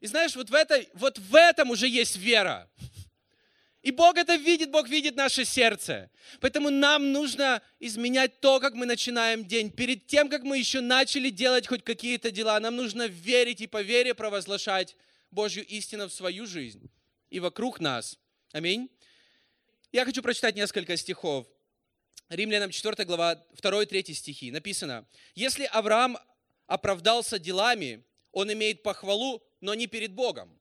и 0.00 0.06
знаешь, 0.06 0.34
вот 0.34 0.48
в, 0.48 0.54
этой, 0.54 0.88
вот 0.94 1.18
в 1.18 1.34
этом 1.34 1.68
уже 1.68 1.88
есть 1.88 2.16
вера. 2.16 2.70
И 3.86 3.92
Бог 3.92 4.16
это 4.16 4.34
видит, 4.34 4.72
Бог 4.72 4.88
видит 4.88 5.14
наше 5.14 5.44
сердце. 5.44 6.10
Поэтому 6.40 6.70
нам 6.70 7.12
нужно 7.12 7.62
изменять 7.78 8.40
то, 8.40 8.58
как 8.58 8.74
мы 8.74 8.84
начинаем 8.84 9.44
день. 9.44 9.70
Перед 9.70 10.08
тем, 10.08 10.28
как 10.28 10.42
мы 10.42 10.58
еще 10.58 10.80
начали 10.80 11.30
делать 11.30 11.68
хоть 11.68 11.84
какие-то 11.84 12.32
дела, 12.32 12.58
нам 12.58 12.74
нужно 12.74 13.06
верить 13.06 13.60
и 13.60 13.68
по 13.68 13.82
вере 13.82 14.12
провозглашать 14.12 14.96
Божью 15.30 15.64
истину 15.64 16.08
в 16.08 16.12
свою 16.12 16.48
жизнь 16.48 16.90
и 17.30 17.38
вокруг 17.38 17.78
нас. 17.78 18.18
Аминь. 18.50 18.90
Я 19.92 20.04
хочу 20.04 20.20
прочитать 20.20 20.56
несколько 20.56 20.96
стихов. 20.96 21.46
Римлянам 22.28 22.72
4 22.72 23.04
глава, 23.04 23.40
2-3 23.54 24.14
стихи. 24.14 24.50
Написано, 24.50 25.06
«Если 25.36 25.62
Авраам 25.62 26.18
оправдался 26.66 27.38
делами, 27.38 28.02
он 28.32 28.52
имеет 28.52 28.82
похвалу, 28.82 29.44
но 29.60 29.74
не 29.74 29.86
перед 29.86 30.12
Богом. 30.12 30.58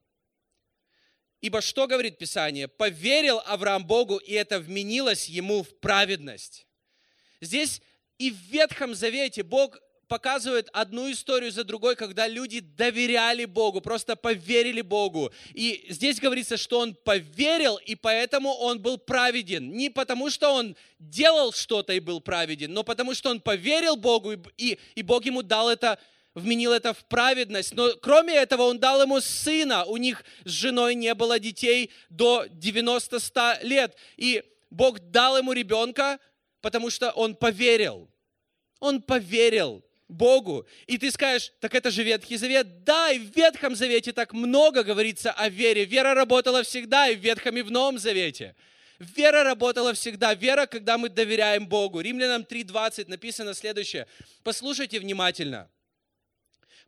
Ибо 1.42 1.62
что 1.62 1.88
говорит 1.88 2.18
Писание? 2.18 2.68
Поверил 2.68 3.42
Авраам 3.46 3.86
Богу, 3.86 4.18
и 4.18 4.34
это 4.34 4.60
вменилось 4.60 5.30
ему 5.30 5.64
в 5.64 5.80
праведность. 5.80 6.66
Здесь 7.42 7.82
и 8.18 8.32
в 8.32 8.38
Ветхом 8.50 8.96
Завете 8.96 9.44
Бог 9.44 9.78
показывает 10.08 10.70
одну 10.72 11.12
историю 11.12 11.52
за 11.52 11.64
другой, 11.64 11.96
когда 11.96 12.28
люди 12.28 12.60
доверяли 12.60 13.46
Богу, 13.46 13.82
просто 13.82 14.16
поверили 14.16 14.82
Богу. 14.82 15.32
И 15.54 15.86
здесь 15.90 16.20
говорится, 16.20 16.58
что 16.58 16.80
он 16.80 16.96
поверил, 16.96 17.78
и 17.78 17.96
поэтому 17.96 18.52
он 18.54 18.80
был 18.80 18.98
праведен. 18.98 19.72
Не 19.72 19.90
потому, 19.90 20.30
что 20.30 20.54
он 20.54 20.76
делал 21.00 21.54
что-то 21.54 21.94
и 21.94 22.00
был 22.00 22.22
праведен, 22.22 22.74
но 22.74 22.84
потому, 22.84 23.14
что 23.14 23.30
он 23.30 23.42
поверил 23.42 23.96
Богу, 23.96 24.34
и, 24.34 24.38
и, 24.58 24.80
и 24.96 25.02
Бог 25.02 25.26
ему 25.26 25.42
дал 25.42 25.70
это 25.70 26.00
вменил 26.36 26.74
это 26.74 26.94
в 26.94 27.06
праведность. 27.06 27.74
Но 27.74 27.94
кроме 28.02 28.36
этого, 28.36 28.64
он 28.64 28.78
дал 28.78 29.02
ему 29.02 29.22
сына. 29.22 29.86
У 29.86 29.98
них 29.98 30.24
с 30.44 30.52
женой 30.52 30.94
не 30.94 31.14
было 31.16 31.40
детей 31.40 31.90
до 32.10 32.46
90-100 32.46 33.64
лет. 33.64 33.96
И 34.18 34.44
Бог 34.70 35.00
дал 35.00 35.38
ему 35.38 35.54
ребенка, 35.54 36.20
потому 36.62 36.90
что 36.90 37.12
он 37.12 37.36
поверил. 37.36 38.10
Он 38.80 39.02
поверил 39.02 39.84
Богу. 40.08 40.68
И 40.86 40.98
ты 40.98 41.10
скажешь, 41.10 41.52
так 41.62 41.74
это 41.74 41.90
же 41.90 42.04
Ветхий 42.04 42.38
Завет. 42.38 42.84
Да, 42.84 43.12
и 43.12 43.18
в 43.18 43.36
Ветхом 43.36 43.76
Завете 43.76 44.12
так 44.12 44.34
много 44.34 44.84
говорится 44.84 45.32
о 45.32 45.50
вере. 45.50 45.86
Вера 45.86 46.14
работала 46.14 46.64
всегда 46.64 47.08
и 47.08 47.16
в 47.16 47.20
Ветхом, 47.20 47.58
и 47.58 47.62
в 47.62 47.72
Новом 47.72 47.98
Завете. 47.98 48.56
Вера 49.00 49.44
работала 49.44 49.94
всегда. 49.94 50.34
Вера, 50.34 50.66
когда 50.68 50.98
мы 50.98 51.10
доверяем 51.10 51.68
Богу. 51.68 52.02
Римлянам 52.02 52.44
3.20 52.44 53.10
написано 53.10 53.54
следующее. 53.54 54.08
Послушайте 54.44 55.00
внимательно 55.00 55.70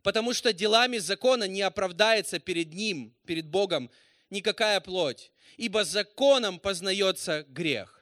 потому 0.02 0.32
что 0.32 0.52
делами 0.52 0.98
закона 0.98 1.44
не 1.44 1.62
оправдается 1.62 2.38
перед 2.38 2.72
Ним, 2.72 3.14
перед 3.26 3.46
Богом, 3.46 3.90
никакая 4.30 4.80
плоть, 4.80 5.30
ибо 5.56 5.84
законом 5.84 6.58
познается 6.58 7.44
грех. 7.48 7.98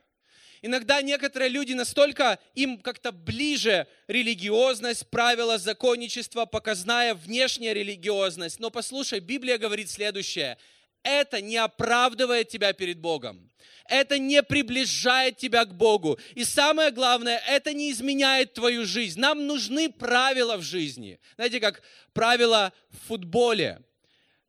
Иногда 0.62 1.02
некоторые 1.02 1.48
люди 1.48 1.74
настолько 1.74 2.38
им 2.54 2.78
как-то 2.78 3.12
ближе 3.12 3.86
религиозность, 4.08 5.06
правила 5.08 5.58
законничества, 5.58 6.44
показная 6.44 7.14
внешняя 7.14 7.74
религиозность. 7.74 8.58
Но 8.58 8.70
послушай, 8.70 9.20
Библия 9.20 9.58
говорит 9.58 9.90
следующее. 9.90 10.58
Это 11.06 11.40
не 11.40 11.56
оправдывает 11.56 12.48
тебя 12.48 12.72
перед 12.72 12.98
Богом 12.98 13.50
это 13.88 14.18
не 14.18 14.42
приближает 14.42 15.36
тебя 15.36 15.64
к 15.64 15.74
Богу. 15.74 16.18
И 16.34 16.44
самое 16.44 16.90
главное, 16.90 17.40
это 17.46 17.72
не 17.72 17.90
изменяет 17.92 18.54
твою 18.54 18.84
жизнь. 18.84 19.20
Нам 19.20 19.46
нужны 19.46 19.90
правила 19.90 20.56
в 20.56 20.62
жизни. 20.62 21.20
Знаете, 21.36 21.60
как 21.60 21.82
правила 22.12 22.72
в 22.90 23.08
футболе. 23.08 23.82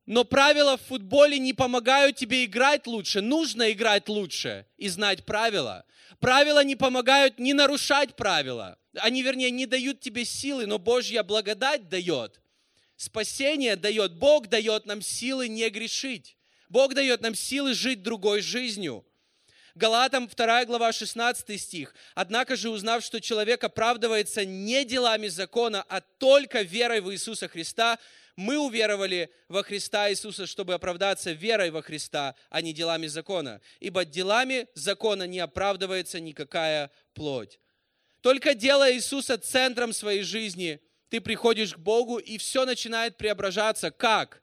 Но 0.06 0.24
правила 0.24 0.78
в 0.78 0.82
футболе 0.82 1.38
не 1.38 1.54
помогают 1.54 2.16
тебе 2.16 2.46
играть 2.46 2.88
лучше. 2.88 3.22
Нужно 3.22 3.72
играть 3.72 4.08
лучше 4.08 4.66
и 4.78 4.88
знать 4.88 5.26
правила. 5.26 5.84
Правила 6.20 6.64
не 6.64 6.76
помогают 6.76 7.40
не 7.40 7.54
нарушать 7.54 8.16
правила. 8.16 8.80
Они, 8.96 9.22
вернее, 9.22 9.52
не 9.52 9.66
дают 9.66 10.00
тебе 10.00 10.26
силы, 10.26 10.66
но 10.66 10.80
Божья 10.80 11.24
благодать 11.24 11.90
дает. 11.90 12.42
Спасение 12.96 13.76
дает. 13.76 14.16
Бог 14.16 14.48
дает 14.48 14.86
нам 14.86 15.02
силы 15.02 15.48
не 15.48 15.70
грешить. 15.70 16.37
Бог 16.70 16.94
дает 16.94 17.22
нам 17.22 17.36
силы 17.36 17.74
жить 17.74 18.04
другой 18.04 18.42
жизнью. 18.42 19.06
Галатам 19.76 20.28
2 20.28 20.66
глава 20.66 20.92
16 20.92 21.62
стих. 21.62 21.94
«Однако 22.16 22.56
же, 22.56 22.70
узнав, 22.70 23.04
что 23.04 23.22
человек 23.22 23.64
оправдывается 23.64 24.44
не 24.44 24.84
делами 24.86 25.28
закона, 25.28 25.86
а 25.88 26.02
только 26.02 26.64
верой 26.64 27.00
в 27.00 27.12
Иисуса 27.12 27.48
Христа, 27.48 28.00
мы 28.36 28.58
уверовали 28.58 29.32
во 29.48 29.64
Христа 29.64 30.10
Иисуса, 30.10 30.48
чтобы 30.48 30.74
оправдаться 30.74 31.32
верой 31.32 31.70
во 31.70 31.84
Христа, 31.84 32.36
а 32.50 32.62
не 32.62 32.74
делами 32.74 33.08
закона. 33.08 33.62
Ибо 33.80 34.04
делами 34.04 34.68
закона 34.74 35.28
не 35.28 35.40
оправдывается 35.40 36.20
никакая 36.20 36.90
плоть». 37.14 37.60
Только 38.22 38.56
делая 38.56 38.94
Иисуса 38.94 39.38
центром 39.38 39.94
своей 39.94 40.24
жизни, 40.24 40.82
ты 41.10 41.22
приходишь 41.22 41.76
к 41.76 41.78
Богу, 41.78 42.18
и 42.18 42.38
все 42.38 42.66
начинает 42.66 43.16
преображаться. 43.16 43.92
Как? 43.92 44.42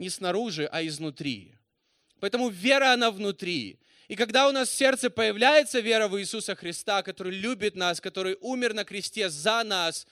Не 0.00 0.08
снаружи, 0.08 0.66
а 0.72 0.82
изнутри. 0.82 1.52
Поэтому 2.20 2.48
вера, 2.48 2.94
она 2.94 3.10
внутри. 3.10 3.78
И 4.08 4.16
когда 4.16 4.48
у 4.48 4.52
нас 4.52 4.70
в 4.70 4.74
сердце 4.74 5.10
появляется 5.10 5.80
вера 5.80 6.08
в 6.08 6.18
Иисуса 6.18 6.54
Христа, 6.54 7.02
который 7.02 7.36
любит 7.36 7.74
нас, 7.74 8.00
который 8.00 8.38
умер 8.40 8.72
на 8.72 8.84
кресте 8.84 9.28
за 9.28 9.62
нас, 9.62 10.06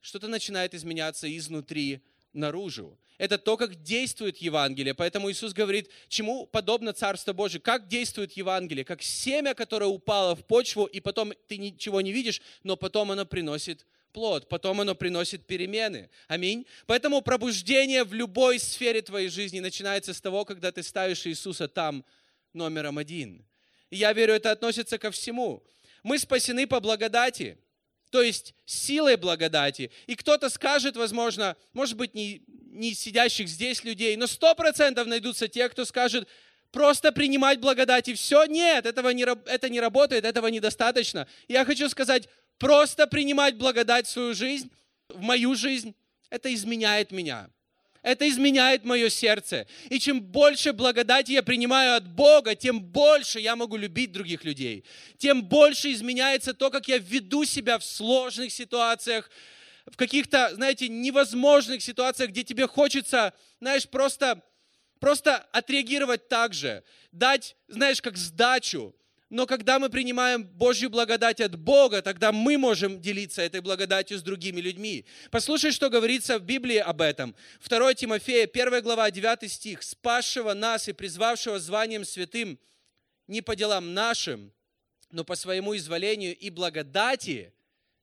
что-то 0.00 0.26
начинает 0.26 0.74
изменяться 0.74 1.28
изнутри 1.36 2.00
наружу. 2.32 2.98
Это 3.18 3.36
то, 3.36 3.58
как 3.58 3.82
действует 3.82 4.38
Евангелие. 4.38 4.94
Поэтому 4.94 5.30
Иисус 5.30 5.52
говорит, 5.52 5.90
чему 6.08 6.46
подобно 6.46 6.94
Царство 6.94 7.34
Божие, 7.34 7.60
как 7.60 7.88
действует 7.88 8.32
Евангелие, 8.32 8.86
как 8.86 9.02
семя, 9.02 9.52
которое 9.52 9.90
упало 9.90 10.34
в 10.34 10.46
почву, 10.46 10.86
и 10.86 10.98
потом 11.00 11.34
ты 11.46 11.58
ничего 11.58 12.00
не 12.00 12.12
видишь, 12.12 12.40
но 12.62 12.74
потом 12.74 13.10
оно 13.10 13.26
приносит 13.26 13.84
плод, 14.12 14.48
потом 14.48 14.80
оно 14.80 14.94
приносит 14.94 15.46
перемены. 15.46 16.10
Аминь. 16.28 16.66
Поэтому 16.86 17.22
пробуждение 17.22 18.04
в 18.04 18.14
любой 18.14 18.58
сфере 18.58 19.02
твоей 19.02 19.28
жизни 19.28 19.60
начинается 19.60 20.14
с 20.14 20.20
того, 20.20 20.44
когда 20.44 20.72
ты 20.72 20.82
ставишь 20.82 21.26
Иисуса 21.26 21.68
там, 21.68 22.04
номером 22.52 22.98
один. 22.98 23.44
И 23.90 23.96
я 23.96 24.12
верю, 24.12 24.34
это 24.34 24.50
относится 24.50 24.98
ко 24.98 25.10
всему. 25.10 25.62
Мы 26.02 26.18
спасены 26.18 26.66
по 26.66 26.80
благодати, 26.80 27.58
то 28.10 28.22
есть 28.22 28.54
силой 28.64 29.16
благодати. 29.16 29.90
И 30.06 30.16
кто-то 30.16 30.48
скажет, 30.48 30.96
возможно, 30.96 31.56
может 31.72 31.96
быть, 31.96 32.14
не, 32.14 32.42
не 32.46 32.94
сидящих 32.94 33.48
здесь 33.48 33.84
людей, 33.84 34.16
но 34.16 34.26
сто 34.26 34.54
процентов 34.54 35.06
найдутся 35.06 35.48
те, 35.48 35.68
кто 35.68 35.84
скажет, 35.84 36.28
просто 36.70 37.12
принимать 37.12 37.60
благодать 37.60 38.08
и 38.08 38.14
все. 38.14 38.44
Нет, 38.44 38.86
этого 38.86 39.10
не, 39.10 39.24
это 39.24 39.68
не 39.68 39.80
работает, 39.80 40.24
этого 40.24 40.46
недостаточно. 40.48 41.26
Я 41.48 41.64
хочу 41.64 41.88
сказать, 41.88 42.28
просто 42.60 43.08
принимать 43.08 43.56
благодать 43.56 44.06
в 44.06 44.10
свою 44.10 44.34
жизнь, 44.34 44.70
в 45.08 45.20
мою 45.20 45.56
жизнь, 45.56 45.94
это 46.28 46.54
изменяет 46.54 47.10
меня. 47.10 47.50
это 48.02 48.26
изменяет 48.28 48.84
мое 48.84 49.10
сердце. 49.10 49.66
И 49.90 49.98
чем 49.98 50.22
больше 50.22 50.72
благодати 50.72 51.32
я 51.32 51.42
принимаю 51.42 51.96
от 51.96 52.08
Бога, 52.08 52.54
тем 52.54 52.80
больше 52.80 53.40
я 53.40 53.56
могу 53.56 53.76
любить 53.76 54.12
других 54.12 54.44
людей. 54.44 54.84
Тем 55.18 55.42
больше 55.42 55.92
изменяется 55.92 56.54
то, 56.54 56.70
как 56.70 56.88
я 56.88 56.96
веду 56.96 57.44
себя 57.44 57.78
в 57.78 57.84
сложных 57.84 58.52
ситуациях, 58.52 59.30
в 59.86 59.96
каких-то, 59.96 60.54
знаете, 60.54 60.88
невозможных 60.88 61.82
ситуациях, 61.82 62.30
где 62.30 62.42
тебе 62.42 62.66
хочется, 62.66 63.34
знаешь, 63.60 63.86
просто, 63.86 64.42
просто 64.98 65.36
отреагировать 65.52 66.28
так 66.28 66.54
же, 66.54 66.82
дать, 67.12 67.54
знаешь, 67.68 68.00
как 68.00 68.16
сдачу, 68.16 68.94
но 69.30 69.46
когда 69.46 69.78
мы 69.78 69.90
принимаем 69.90 70.42
Божью 70.42 70.90
благодать 70.90 71.40
от 71.40 71.56
Бога, 71.56 72.02
тогда 72.02 72.32
мы 72.32 72.58
можем 72.58 73.00
делиться 73.00 73.40
этой 73.40 73.60
благодатью 73.60 74.18
с 74.18 74.22
другими 74.22 74.60
людьми. 74.60 75.04
Послушай, 75.30 75.70
что 75.70 75.88
говорится 75.88 76.40
в 76.40 76.42
Библии 76.42 76.78
об 76.78 77.00
этом. 77.00 77.36
2 77.66 77.94
Тимофея, 77.94 78.48
1 78.52 78.82
глава, 78.82 79.08
9 79.12 79.50
стих. 79.50 79.84
«Спасшего 79.84 80.52
нас 80.52 80.88
и 80.88 80.92
призвавшего 80.92 81.60
званием 81.60 82.04
святым 82.04 82.58
не 83.28 83.40
по 83.40 83.54
делам 83.54 83.94
нашим, 83.94 84.52
но 85.12 85.24
по 85.24 85.36
своему 85.36 85.76
изволению 85.76 86.36
и 86.36 86.50
благодати». 86.50 87.52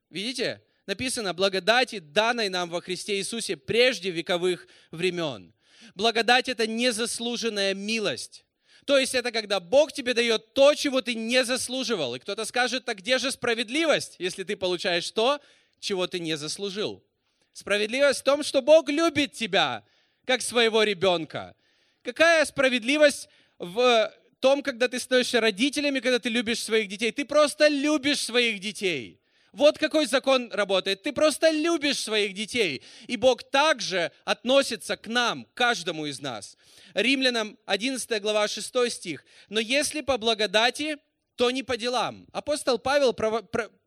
Видите? 0.09 0.63
Написано 0.85 1.33
«благодати, 1.33 1.99
данной 1.99 2.47
нам 2.47 2.69
во 2.69 2.79
Христе 2.79 3.17
Иисусе 3.17 3.57
прежде 3.57 4.11
вековых 4.11 4.65
времен». 4.91 5.53
Благодать– 5.93 6.47
это 6.49 6.67
незаслуженная 6.67 7.73
милость. 7.73 8.45
То 8.87 8.97
есть 8.97 9.13
это 9.15 9.33
когда 9.33 9.59
Бог 9.59 9.91
тебе 9.91 10.13
дает 10.13 10.53
то, 10.53 10.73
чего 10.73 11.01
ты 11.01 11.13
не 11.13 11.43
заслуживал. 11.43 12.15
И 12.15 12.19
кто-то 12.19 12.45
скажет, 12.45 12.85
так 12.85 12.99
где 12.99 13.17
же 13.17 13.33
справедливость, 13.33 14.15
если 14.17 14.45
ты 14.45 14.55
получаешь 14.55 15.11
то, 15.11 15.41
чего 15.81 16.07
ты 16.07 16.19
не 16.19 16.37
заслужил? 16.37 17.03
Справедливость 17.51 18.21
в 18.21 18.23
том, 18.23 18.43
что 18.43 18.61
Бог 18.61 18.87
любит 18.87 19.33
тебя, 19.33 19.83
как 20.23 20.41
своего 20.41 20.83
ребенка. 20.83 21.53
Какая 22.01 22.45
справедливость 22.45 23.27
в 23.59 24.09
том, 24.39 24.63
когда 24.63 24.87
ты 24.87 25.01
становишься 25.01 25.41
родителями, 25.41 25.99
когда 25.99 26.19
ты 26.19 26.29
любишь 26.29 26.63
своих 26.63 26.87
детей? 26.87 27.11
Ты 27.11 27.25
просто 27.25 27.67
любишь 27.67 28.21
своих 28.21 28.61
детей. 28.61 29.19
Вот 29.51 29.77
какой 29.77 30.05
закон 30.05 30.51
работает. 30.51 31.03
Ты 31.03 31.11
просто 31.11 31.49
любишь 31.49 31.99
своих 31.99 32.33
детей. 32.33 32.83
И 33.07 33.17
Бог 33.17 33.43
также 33.43 34.11
относится 34.25 34.97
к 34.97 35.07
нам, 35.07 35.45
к 35.45 35.53
каждому 35.53 36.05
из 36.05 36.19
нас. 36.21 36.57
Римлянам 36.93 37.57
11 37.65 38.21
глава 38.21 38.47
6 38.47 38.91
стих. 38.91 39.25
«Но 39.49 39.59
если 39.59 40.01
по 40.01 40.17
благодати, 40.17 40.97
то 41.35 41.51
не 41.51 41.63
по 41.63 41.77
делам». 41.77 42.27
Апостол 42.33 42.77
Павел, 42.77 43.15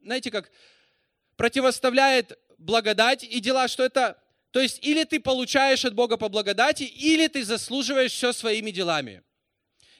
знаете, 0.02 0.30
как 0.30 0.50
противоставляет 1.36 2.38
благодать 2.58 3.24
и 3.24 3.40
дела, 3.40 3.68
что 3.68 3.84
это... 3.84 4.22
То 4.50 4.60
есть 4.60 4.84
или 4.84 5.04
ты 5.04 5.20
получаешь 5.20 5.84
от 5.84 5.94
Бога 5.94 6.16
по 6.16 6.28
благодати, 6.28 6.82
или 6.82 7.28
ты 7.28 7.44
заслуживаешь 7.44 8.12
все 8.12 8.32
своими 8.32 8.72
делами. 8.72 9.22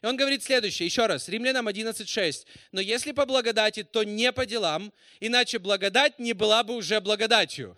И 0.03 0.07
он 0.07 0.17
говорит 0.17 0.43
следующее, 0.43 0.87
еще 0.87 1.07
раз, 1.07 1.29
Римлянам 1.29 1.69
11.6. 1.69 2.47
«Но 2.73 2.81
если 2.81 3.13
по 3.13 3.27
благодати, 3.27 3.83
то 3.83 4.03
не 4.03 4.33
по 4.33 4.47
делам, 4.47 4.93
иначе 5.21 5.59
благодать 5.59 6.19
не 6.19 6.33
была 6.33 6.63
бы 6.63 6.75
уже 6.75 7.01
благодатью». 7.01 7.77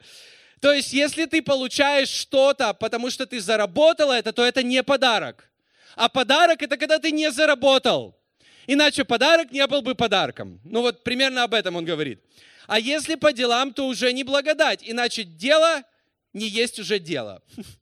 То 0.60 0.72
есть, 0.72 0.92
если 0.92 1.26
ты 1.26 1.40
получаешь 1.40 2.08
что-то, 2.08 2.74
потому 2.74 3.10
что 3.10 3.26
ты 3.26 3.40
заработал 3.40 4.10
это, 4.10 4.32
то 4.32 4.44
это 4.44 4.64
не 4.64 4.82
подарок. 4.82 5.48
А 5.94 6.08
подарок 6.08 6.62
это 6.62 6.76
когда 6.76 6.98
ты 6.98 7.12
не 7.12 7.30
заработал. 7.30 8.16
Иначе 8.66 9.04
подарок 9.04 9.50
не 9.50 9.66
был 9.66 9.82
бы 9.82 9.94
подарком. 9.94 10.60
Ну 10.64 10.82
вот 10.82 11.02
примерно 11.02 11.44
об 11.44 11.54
этом 11.54 11.76
он 11.76 11.84
говорит. 11.84 12.22
А 12.66 12.78
если 12.78 13.14
по 13.14 13.32
делам, 13.32 13.72
то 13.72 13.86
уже 13.86 14.12
не 14.12 14.24
благодать. 14.24 14.80
Иначе 14.82 15.24
дело 15.24 15.82
не 16.32 16.46
есть 16.46 16.78
уже 16.78 16.98
дело. 16.98 17.42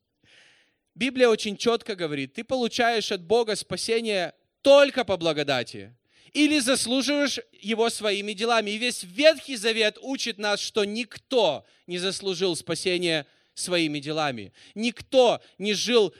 Библия 0.97 1.29
очень 1.29 1.59
четко 1.59 1.95
говорит, 1.95 2.33
ты 2.33 2.43
получаешь 2.43 3.13
от 3.13 3.23
Бога 3.23 3.55
спасение 3.55 4.33
только 4.63 5.05
по 5.05 5.19
благодати 5.19 5.95
или 6.33 6.59
заслуживаешь 6.59 7.39
его 7.53 7.91
своими 7.91 8.33
делами. 8.33 8.71
И 8.71 8.79
весь 8.79 9.03
Ветхий 9.03 9.57
Завет 9.57 9.99
учит 10.01 10.39
нас, 10.39 10.59
что 10.59 10.87
никто 10.87 11.67
не 11.87 11.99
заслужил 11.99 12.57
спасения 12.57 13.27
своими 13.53 13.99
делами. 13.99 14.55
Никто 14.75 15.43
не 15.59 15.75
жил 15.75 16.15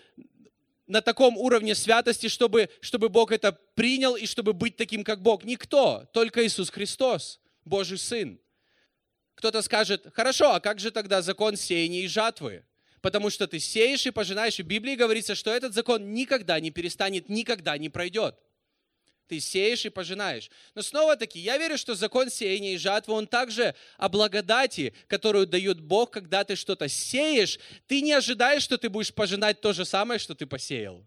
на 0.87 1.01
таком 1.01 1.39
уровне 1.39 1.75
святости, 1.75 2.29
чтобы, 2.29 2.69
чтобы 2.83 3.09
Бог 3.09 3.33
это 3.33 3.53
принял 3.75 4.15
и 4.15 4.27
чтобы 4.27 4.53
быть 4.53 4.77
таким, 4.77 5.05
как 5.05 5.23
Бог. 5.23 5.43
Никто, 5.45 6.07
только 6.13 6.47
Иисус 6.47 6.69
Христос, 6.69 7.41
Божий 7.65 7.97
Сын. 7.97 8.39
Кто-то 9.37 9.63
скажет, 9.63 10.07
хорошо, 10.13 10.53
а 10.53 10.61
как 10.61 10.81
же 10.81 10.91
тогда 10.91 11.23
закон 11.23 11.57
сеяния 11.57 12.03
и 12.03 12.09
жатвы? 12.09 12.63
Потому 13.07 13.31
что 13.31 13.47
ты 13.47 13.61
сеешь 13.61 14.05
и 14.05 14.11
пожинаешь. 14.11 14.59
И 14.59 14.65
в 14.65 14.67
Библии 14.67 14.97
говорится, 14.97 15.37
что 15.37 15.55
этот 15.55 15.75
закон 15.75 16.13
никогда 16.13 16.59
не 16.59 16.73
перестанет, 16.73 17.29
никогда 17.29 17.79
не 17.79 17.89
пройдет. 17.89 18.35
Ты 19.29 19.39
сеешь 19.39 19.85
и 19.87 19.91
пожинаешь. 19.91 20.51
Но 20.75 20.83
снова-таки, 20.83 21.39
я 21.39 21.57
верю, 21.57 21.79
что 21.79 21.95
закон 21.95 22.31
сеяния 22.31 22.75
и 22.75 22.79
жатвы, 22.79 23.15
он 23.15 23.29
также 23.29 23.77
о 23.97 24.09
благодати, 24.09 24.93
которую 25.07 25.47
дает 25.47 25.81
Бог, 25.81 26.11
когда 26.11 26.43
ты 26.43 26.57
что-то 26.57 26.89
сеешь. 26.89 27.61
Ты 27.87 28.01
не 28.01 28.13
ожидаешь, 28.13 28.65
что 28.65 28.77
ты 28.77 28.89
будешь 28.89 29.15
пожинать 29.15 29.61
то 29.61 29.73
же 29.73 29.85
самое, 29.85 30.19
что 30.19 30.35
ты 30.35 30.45
посеял. 30.45 31.07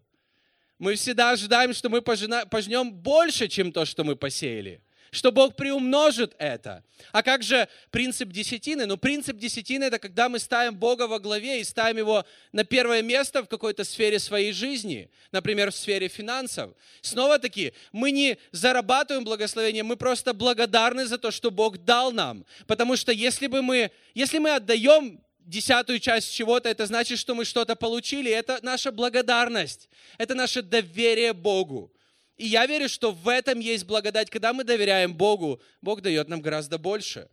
Мы 0.78 0.94
всегда 0.94 1.32
ожидаем, 1.32 1.74
что 1.74 1.90
мы 1.90 2.00
пожнем 2.00 2.94
больше, 2.94 3.46
чем 3.46 3.72
то, 3.72 3.84
что 3.84 4.04
мы 4.04 4.16
посеяли 4.16 4.80
что 5.10 5.32
Бог 5.32 5.56
приумножит 5.56 6.34
это. 6.38 6.84
А 7.12 7.22
как 7.22 7.42
же 7.42 7.68
принцип 7.90 8.30
десятины? 8.30 8.86
Ну, 8.86 8.96
принцип 8.96 9.36
десятины– 9.36 9.84
это 9.84 9.98
когда 9.98 10.28
мы 10.28 10.38
ставим 10.38 10.76
Бога 10.76 11.06
во 11.06 11.18
главе 11.18 11.60
и 11.60 11.64
ставим 11.64 11.98
Его 11.98 12.24
на 12.52 12.64
первое 12.64 13.02
место 13.02 13.42
в 13.42 13.48
какой-то 13.48 13.84
сфере 13.84 14.18
своей 14.18 14.52
жизни, 14.52 15.10
например, 15.32 15.70
в 15.70 15.76
сфере 15.76 16.08
финансов. 16.08 16.72
Снова-таки, 17.00 17.72
мы 17.92 18.10
не 18.10 18.38
зарабатываем 18.52 19.24
благословение, 19.24 19.82
мы 19.82 19.96
просто 19.96 20.34
благодарны 20.34 21.06
за 21.06 21.18
то, 21.18 21.30
что 21.30 21.50
Бог 21.50 21.78
дал 21.78 22.12
нам. 22.12 22.44
Потому 22.66 22.96
что 22.96 23.12
если 23.12 23.46
бы 23.46 23.62
мы, 23.62 23.90
если 24.14 24.38
мы 24.38 24.54
отдаем 24.54 25.20
десятую 25.50 25.98
часть 25.98 26.32
чего-то, 26.32 26.68
это 26.68 26.86
значит, 26.86 27.18
что 27.18 27.34
мы 27.34 27.44
что-то 27.44 27.74
получили. 27.74 28.30
Это 28.30 28.60
наша 28.62 28.92
благодарность, 28.92 29.88
это 30.18 30.34
наше 30.34 30.62
доверие 30.62 31.32
Богу. 31.32 31.92
И 32.40 32.46
я 32.46 32.64
верю, 32.64 32.88
что 32.88 33.12
в 33.12 33.28
этом 33.28 33.60
есть 33.60 33.84
благодать. 33.84 34.30
Когда 34.30 34.54
мы 34.54 34.64
доверяем 34.64 35.12
Богу, 35.12 35.60
Бог 35.82 36.00
дает 36.00 36.28
нам 36.28 36.40
гораздо 36.40 36.78
больше. 36.78 37.28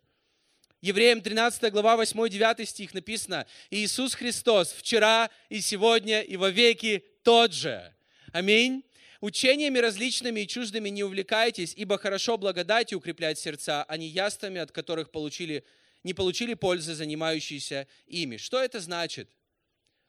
Евреям 0.82 1.22
13 1.22 1.72
глава 1.72 2.04
8-9 2.04 2.66
стих 2.66 2.94
написано, 2.94 3.48
Иисус 3.70 4.16
Христос 4.16 4.74
вчера 4.74 5.30
и 5.48 5.62
сегодня 5.62 6.20
и 6.20 6.36
во 6.36 6.50
веки 6.50 7.06
тот 7.24 7.54
же. 7.54 7.96
Аминь. 8.34 8.84
Учениями 9.22 9.78
различными 9.78 10.42
и 10.42 10.48
чуждыми 10.48 10.90
не 10.90 11.06
увлекайтесь, 11.06 11.74
ибо 11.78 11.98
хорошо 11.98 12.38
благодатью 12.38 12.98
укреплять 12.98 13.40
сердца, 13.40 13.86
а 13.88 13.96
не 13.96 14.08
яствами, 14.08 14.60
от 14.60 14.74
которых 14.74 15.12
получили, 15.12 15.64
не 16.04 16.14
получили 16.14 16.54
пользы, 16.54 16.96
занимающиеся 16.96 17.88
ими. 18.08 18.36
Что 18.36 18.62
это 18.62 18.82
значит? 18.82 19.30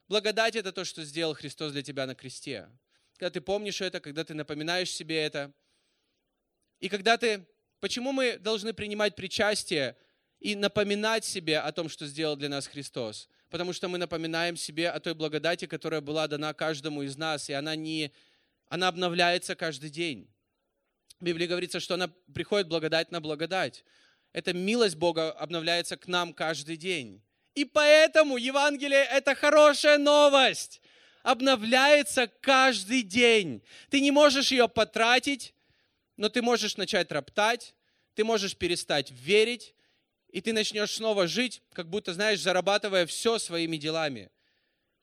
Благодать– 0.09 0.57
это 0.57 0.73
то, 0.73 0.85
что 0.85 1.05
сделал 1.05 1.35
Христос 1.35 1.71
для 1.71 1.85
тебя 1.85 2.05
на 2.05 2.17
кресте 2.17 2.69
когда 3.19 3.31
ты 3.31 3.41
помнишь 3.41 3.81
это, 3.81 3.99
когда 3.99 4.23
ты 4.23 4.33
напоминаешь 4.35 4.91
себе 4.91 5.21
это. 5.21 5.53
И 6.79 6.89
когда 6.89 7.17
ты... 7.17 7.45
Почему 7.81 8.13
мы 8.13 8.39
должны 8.39 8.73
принимать 8.73 9.17
причастие 9.17 9.97
и 10.39 10.55
напоминать 10.55 11.25
себе 11.25 11.59
о 11.59 11.73
том, 11.73 11.89
что 11.89 12.07
сделал 12.07 12.37
для 12.37 12.49
нас 12.49 12.69
Христос? 12.69 13.29
Потому 13.51 13.73
что 13.73 13.89
мы 13.89 13.99
напоминаем 13.99 14.57
себе 14.57 14.89
о 14.89 15.01
той 15.01 15.15
благодати, 15.15 15.67
которая 15.67 16.01
была 16.01 16.29
дана 16.29 16.55
каждому 16.55 17.03
из 17.03 17.17
нас, 17.17 17.51
и 17.51 17.53
она, 17.53 17.75
не, 17.75 18.13
она 18.69 18.89
обновляется 18.89 19.57
каждый 19.57 19.91
день. 19.91 20.29
В 21.19 21.25
Библии 21.25 21.47
говорится, 21.47 21.81
что 21.81 21.95
она 21.95 22.13
приходит 22.33 22.69
благодать 22.69 23.11
на 23.11 23.21
благодать. 23.21 23.85
Эта 24.33 24.53
милость 24.53 24.97
Бога 24.97 25.33
обновляется 25.33 25.97
к 25.97 26.07
нам 26.07 26.33
каждый 26.33 26.77
день. 26.77 27.21
И 27.55 27.65
поэтому 27.65 28.37
Евангелие– 28.37 29.05
это 29.11 29.35
хорошая 29.35 29.99
новость 29.99 30.81
обновляется 31.29 32.27
каждый 32.41 33.03
день. 33.03 33.63
Ты 33.91 34.01
не 34.01 34.11
можешь 34.11 34.51
ее 34.51 34.67
потратить, 34.67 35.53
но 36.17 36.31
ты 36.31 36.41
можешь 36.41 36.79
начать 36.79 37.13
роптать, 37.13 37.75
ты 38.15 38.25
можешь 38.25 38.57
перестать 38.57 39.11
верить, 39.11 39.75
и 40.31 40.41
ты 40.41 40.55
начнешь 40.55 40.93
снова 40.93 41.27
жить, 41.27 41.61
как 41.75 41.91
будто, 41.91 42.15
знаешь, 42.15 42.41
зарабатывая 42.41 43.05
все 43.05 43.39
своими 43.39 43.77
делами. 43.77 44.31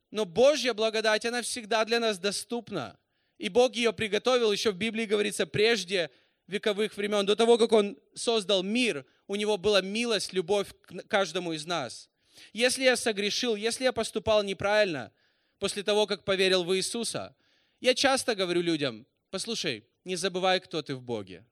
Но 0.09 0.25
Божья 0.25 0.73
благодать, 0.73 1.27
она 1.27 1.43
всегда 1.43 1.85
для 1.85 1.99
нас 1.99 2.17
доступна. 2.17 2.97
И 3.37 3.47
Бог 3.47 3.75
ее 3.75 3.93
приготовил, 3.93 4.51
еще 4.51 4.71
в 4.71 4.77
Библии 4.77 5.05
говорится, 5.05 5.45
прежде 5.45 6.09
вековых 6.47 6.97
времен, 6.97 7.27
до 7.27 7.35
того, 7.35 7.59
как 7.59 7.71
Он 7.71 7.99
создал 8.15 8.63
мир, 8.63 9.05
у 9.27 9.35
Него 9.35 9.57
была 9.57 9.81
милость, 9.81 10.33
любовь 10.33 10.69
к 10.81 11.07
каждому 11.07 11.53
из 11.53 11.67
нас. 11.67 12.09
Если 12.51 12.83
я 12.83 12.95
согрешил, 12.95 13.55
если 13.55 13.83
я 13.83 13.93
поступал 13.93 14.41
неправильно– 14.41 15.11
после 15.59 15.83
того, 15.83 16.07
как 16.07 16.23
поверил 16.23 16.63
в 16.63 16.75
Иисуса. 16.75 17.35
Я 17.79 17.93
часто 17.93 18.35
говорю 18.35 18.61
людям, 18.61 19.05
послушай, 19.29 19.87
не 20.03 20.15
забывай, 20.15 20.59
кто 20.59 20.81
ты 20.81 20.95
в 20.95 21.01
Боге. 21.01 21.45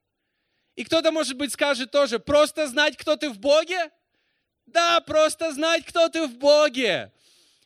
И 0.75 0.83
кто-то, 0.83 1.11
может 1.11 1.37
быть, 1.37 1.51
скажет 1.51 1.91
тоже, 1.91 2.19
просто 2.19 2.67
знать, 2.67 2.97
кто 2.97 3.15
ты 3.15 3.29
в 3.29 3.39
Боге? 3.39 3.91
Да, 4.65 5.01
просто 5.01 5.53
знать, 5.53 5.85
кто 5.85 6.09
ты 6.09 6.25
в 6.27 6.37
Боге. 6.37 7.11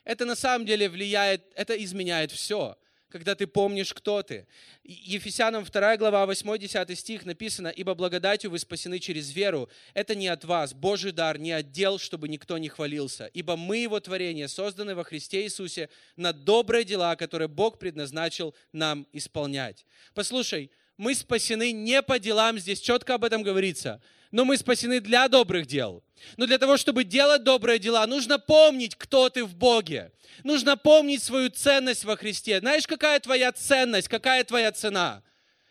Это 0.03 0.25
на 0.25 0.35
самом 0.35 0.65
деле 0.65 0.89
влияет, 0.89 1.51
это 1.55 1.81
изменяет 1.83 2.31
все 2.31 2.77
когда 3.09 3.35
ты 3.35 3.47
помнишь, 3.47 3.93
кто 3.93 4.21
ты. 4.21 4.47
Ефесянам 4.83 5.63
2 5.63 5.97
глава 5.97 6.25
8-10 6.25 6.95
стих 6.95 7.25
написано, 7.25 7.69
«Ибо 7.69 7.95
благодатью 7.95 8.51
вы 8.51 8.59
спасены 8.59 8.99
через 8.99 9.31
веру. 9.31 9.69
Это 9.93 10.15
не 10.15 10.27
от 10.27 10.43
вас, 10.43 10.73
Божий 10.73 11.11
дар, 11.11 11.37
не 11.37 11.51
отдел, 11.51 11.99
чтобы 11.99 12.27
никто 12.27 12.57
не 12.57 12.69
хвалился. 12.69 13.25
Ибо 13.33 13.55
мы, 13.55 13.77
Его 13.77 13.99
творение, 13.99 14.47
созданы 14.47 14.95
во 14.95 15.03
Христе 15.03 15.43
Иисусе 15.43 15.89
на 16.15 16.33
добрые 16.33 16.83
дела, 16.83 17.15
которые 17.15 17.47
Бог 17.47 17.79
предназначил 17.79 18.53
нам 18.73 19.07
исполнять». 19.13 19.85
Послушай, 20.13 20.71
мы 20.97 21.13
спасены 21.13 21.71
не 21.71 22.01
по 22.01 22.19
делам, 22.19 22.57
здесь 22.57 22.79
четко 22.79 23.15
об 23.15 23.23
этом 23.23 23.43
говорится, 23.43 24.01
но 24.31 24.43
мы 24.45 24.57
спасены 24.57 24.99
для 24.99 25.27
добрых 25.27 25.67
дел. 25.67 26.03
Но 26.35 26.47
для 26.47 26.57
того, 26.57 26.77
чтобы 26.77 27.03
делать 27.03 27.43
добрые 27.43 27.79
дела, 27.79 28.05
нужно 28.07 28.39
помнить, 28.39 28.95
кто 28.95 29.29
ты 29.29 29.45
в 29.45 29.55
Боге. 29.55 30.11
Нужно 30.43 30.75
помнить 30.75 31.23
свою 31.23 31.49
ценность 31.49 32.03
во 32.03 32.17
Христе. 32.17 32.59
Знаешь, 32.59 32.87
какая 32.87 33.19
твоя 33.19 33.51
ценность, 33.51 34.07
какая 34.07 34.43
твоя 34.43 34.71
цена? 34.71 35.23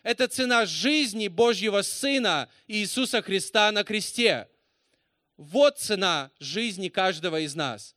Это 0.02 0.28
цена 0.28 0.66
жизни 0.66 1.26
Божьего 1.26 1.82
Сына 1.82 2.48
Иисуса 2.68 3.22
Христа 3.22 3.72
на 3.72 3.82
кресте. 3.82 4.48
Вот 5.36 5.78
цена 5.78 6.30
жизни 6.38 6.88
каждого 6.88 7.40
из 7.40 7.56
нас. 7.56 7.95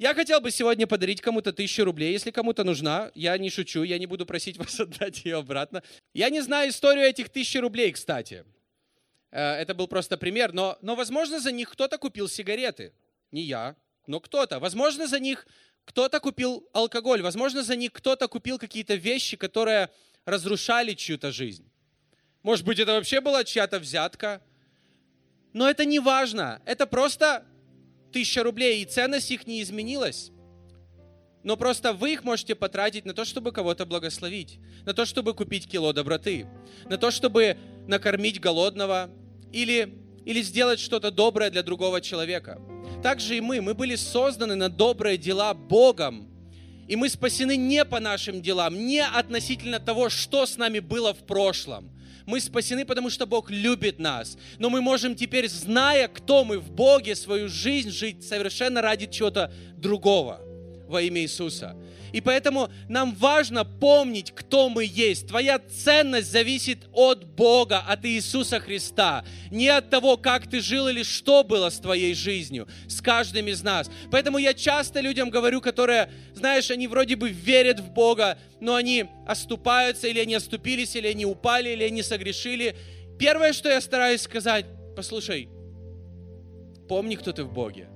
Я 0.00 0.14
хотел 0.14 0.40
бы 0.40 0.50
сегодня 0.50 0.86
подарить 0.86 1.20
кому-то 1.20 1.52
тысячу 1.52 1.84
рублей, 1.84 2.12
если 2.12 2.30
кому-то 2.30 2.64
нужна. 2.64 3.10
Я 3.14 3.36
не 3.36 3.50
шучу, 3.50 3.82
я 3.82 3.98
не 3.98 4.06
буду 4.06 4.24
просить 4.24 4.56
вас 4.56 4.80
отдать 4.80 5.26
ее 5.26 5.36
обратно. 5.36 5.82
Я 6.14 6.30
не 6.30 6.40
знаю 6.40 6.70
историю 6.70 7.04
этих 7.04 7.28
тысячи 7.28 7.58
рублей, 7.58 7.92
кстати. 7.92 8.46
Э, 9.30 9.56
это 9.56 9.74
был 9.74 9.88
просто 9.88 10.16
пример, 10.16 10.54
но, 10.54 10.78
но 10.80 10.96
возможно, 10.96 11.38
за 11.38 11.52
них 11.52 11.68
кто-то 11.68 11.98
купил 11.98 12.30
сигареты. 12.30 12.94
Не 13.30 13.42
я, 13.42 13.76
но 14.06 14.20
кто-то. 14.20 14.58
Возможно, 14.58 15.06
за 15.06 15.20
них 15.20 15.46
кто-то 15.84 16.18
купил 16.18 16.66
алкоголь. 16.72 17.20
Возможно, 17.20 17.62
за 17.62 17.76
них 17.76 17.92
кто-то 17.92 18.26
купил 18.26 18.58
какие-то 18.58 18.94
вещи, 18.94 19.36
которые 19.36 19.90
разрушали 20.24 20.94
чью-то 20.94 21.30
жизнь. 21.30 21.70
Может 22.42 22.64
быть, 22.64 22.78
это 22.78 22.92
вообще 22.92 23.20
была 23.20 23.44
чья-то 23.44 23.78
взятка. 23.78 24.40
Но 25.52 25.68
это 25.68 25.84
не 25.84 26.00
важно. 26.00 26.62
Это 26.64 26.86
просто 26.86 27.44
тысяча 28.12 28.42
рублей, 28.42 28.82
и 28.82 28.84
ценность 28.84 29.30
их 29.30 29.46
не 29.46 29.62
изменилась. 29.62 30.30
Но 31.42 31.56
просто 31.56 31.92
вы 31.92 32.12
их 32.12 32.24
можете 32.24 32.54
потратить 32.54 33.06
на 33.06 33.14
то, 33.14 33.24
чтобы 33.24 33.52
кого-то 33.52 33.86
благословить, 33.86 34.58
на 34.84 34.92
то, 34.92 35.06
чтобы 35.06 35.32
купить 35.34 35.66
кило 35.66 35.92
доброты, 35.92 36.46
на 36.84 36.98
то, 36.98 37.10
чтобы 37.10 37.56
накормить 37.86 38.40
голодного 38.40 39.10
или, 39.50 39.94
или 40.24 40.42
сделать 40.42 40.80
что-то 40.80 41.10
доброе 41.10 41.50
для 41.50 41.62
другого 41.62 42.00
человека. 42.00 42.60
Также 43.02 43.38
и 43.38 43.40
мы, 43.40 43.62
мы 43.62 43.74
были 43.74 43.96
созданы 43.96 44.54
на 44.54 44.68
добрые 44.68 45.16
дела 45.16 45.54
Богом, 45.54 46.28
и 46.88 46.96
мы 46.96 47.08
спасены 47.08 47.56
не 47.56 47.84
по 47.84 48.00
нашим 48.00 48.42
делам, 48.42 48.74
не 48.86 49.02
относительно 49.02 49.80
того, 49.80 50.10
что 50.10 50.44
с 50.44 50.58
нами 50.58 50.80
было 50.80 51.14
в 51.14 51.26
прошлом– 51.26 51.90
мы 52.26 52.40
спасены, 52.40 52.84
потому 52.84 53.10
что 53.10 53.26
Бог 53.26 53.50
любит 53.50 53.98
нас. 53.98 54.36
Но 54.58 54.70
мы 54.70 54.80
можем 54.80 55.14
теперь, 55.14 55.48
зная, 55.48 56.08
кто 56.08 56.44
мы 56.44 56.58
в 56.58 56.70
Боге, 56.70 57.14
свою 57.14 57.48
жизнь 57.48 57.90
жить 57.90 58.24
совершенно 58.24 58.82
ради 58.82 59.06
чего-то 59.06 59.52
другого 59.76 60.40
во 60.90 61.00
имя 61.00 61.22
Иисуса. 61.22 61.76
И 62.12 62.20
поэтому 62.20 62.68
нам 62.88 63.14
важно 63.14 63.64
помнить, 63.64 64.32
кто 64.32 64.68
мы 64.68 64.84
есть. 64.84 65.28
Твоя 65.28 65.58
ценность 65.58 66.30
зависит 66.30 66.80
от 66.92 67.24
Бога, 67.24 67.78
от 67.78 68.04
Иисуса 68.04 68.58
Христа. 68.58 69.24
Не 69.50 69.68
от 69.68 69.90
того, 69.90 70.16
как 70.16 70.50
ты 70.50 70.60
жил 70.60 70.88
или 70.88 71.02
что 71.02 71.44
было 71.44 71.70
с 71.70 71.78
твоей 71.78 72.14
жизнью, 72.14 72.68
с 72.88 73.00
каждым 73.00 73.46
из 73.46 73.62
нас. 73.62 73.90
Поэтому 74.10 74.38
я 74.38 74.54
часто 74.54 75.00
людям 75.00 75.30
говорю, 75.30 75.60
которые, 75.60 76.10
знаешь, 76.34 76.70
они 76.70 76.88
вроде 76.88 77.16
бы 77.16 77.30
верят 77.30 77.80
в 77.80 77.90
Бога, 77.92 78.36
но 78.60 78.74
они 78.74 79.06
оступаются, 79.26 80.08
или 80.08 80.18
они 80.18 80.34
оступились, 80.34 80.96
или 80.96 81.06
они 81.06 81.24
упали, 81.24 81.70
или 81.70 81.84
они 81.84 82.02
согрешили. 82.02 82.74
Первое, 83.18 83.52
что 83.52 83.68
я 83.68 83.80
стараюсь 83.80 84.22
сказать, 84.22 84.66
послушай, 84.96 85.48
помни, 86.88 87.14
кто 87.14 87.32
ты 87.32 87.44
в 87.44 87.52
Боге. 87.52 87.88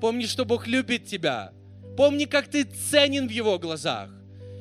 Помни, 0.00 0.26
что 0.26 0.44
Бог 0.44 0.66
любит 0.66 1.06
тебя. 1.06 1.52
Помни, 1.96 2.24
как 2.24 2.48
ты 2.48 2.64
ценен 2.64 3.28
в 3.28 3.30
Его 3.30 3.58
глазах. 3.58 4.10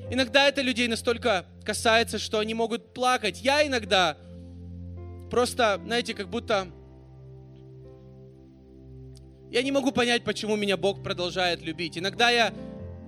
Иногда 0.10 0.48
это 0.48 0.62
людей 0.62 0.88
настолько 0.88 1.46
касается, 1.64 2.20
что 2.20 2.40
они 2.40 2.54
могут 2.54 2.94
плакать. 2.94 3.42
Я 3.42 3.66
иногда 3.66 4.18
просто, 5.32 5.82
знаете, 5.84 6.14
как 6.14 6.30
будто 6.30 6.68
я 9.50 9.62
не 9.62 9.72
могу 9.72 9.92
понять, 9.92 10.24
почему 10.24 10.56
меня 10.56 10.78
Бог 10.78 11.04
продолжает 11.04 11.62
любить. 11.62 11.98
Иногда 11.98 12.30
я 12.30 12.54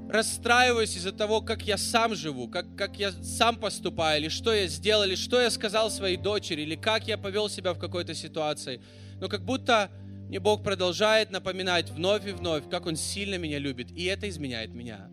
расстраиваюсь 0.10 0.96
из-за 0.96 1.12
того, 1.12 1.42
как 1.42 1.64
я 1.64 1.78
сам 1.78 2.16
живу, 2.16 2.48
как, 2.48 2.76
как 2.76 2.98
я 2.98 3.12
сам 3.12 3.58
поступаю, 3.58 4.22
или 4.22 4.30
что 4.30 4.54
я 4.54 4.68
сделал, 4.68 5.04
или 5.04 5.16
что 5.16 5.42
я 5.42 5.50
сказал 5.50 5.90
своей 5.90 6.18
дочери, 6.18 6.62
или 6.62 6.76
как 6.76 7.08
я 7.08 7.18
повел 7.18 7.50
себя 7.50 7.74
в 7.74 7.80
какой-то 7.80 8.14
ситуации. 8.14 8.80
Но 9.20 9.28
как 9.28 9.42
будто 9.42 9.90
мне 10.28 10.40
Бог 10.40 10.64
продолжает 10.64 11.30
напоминать 11.30 11.90
вновь 11.92 12.28
и 12.28 12.32
вновь, 12.32 12.68
как 12.70 12.88
Он 12.88 12.96
сильно 12.96 13.36
меня 13.36 13.60
любит, 13.60 13.92
и 13.92 14.06
это 14.06 14.28
изменяет 14.28 14.74
меня. 14.74 15.10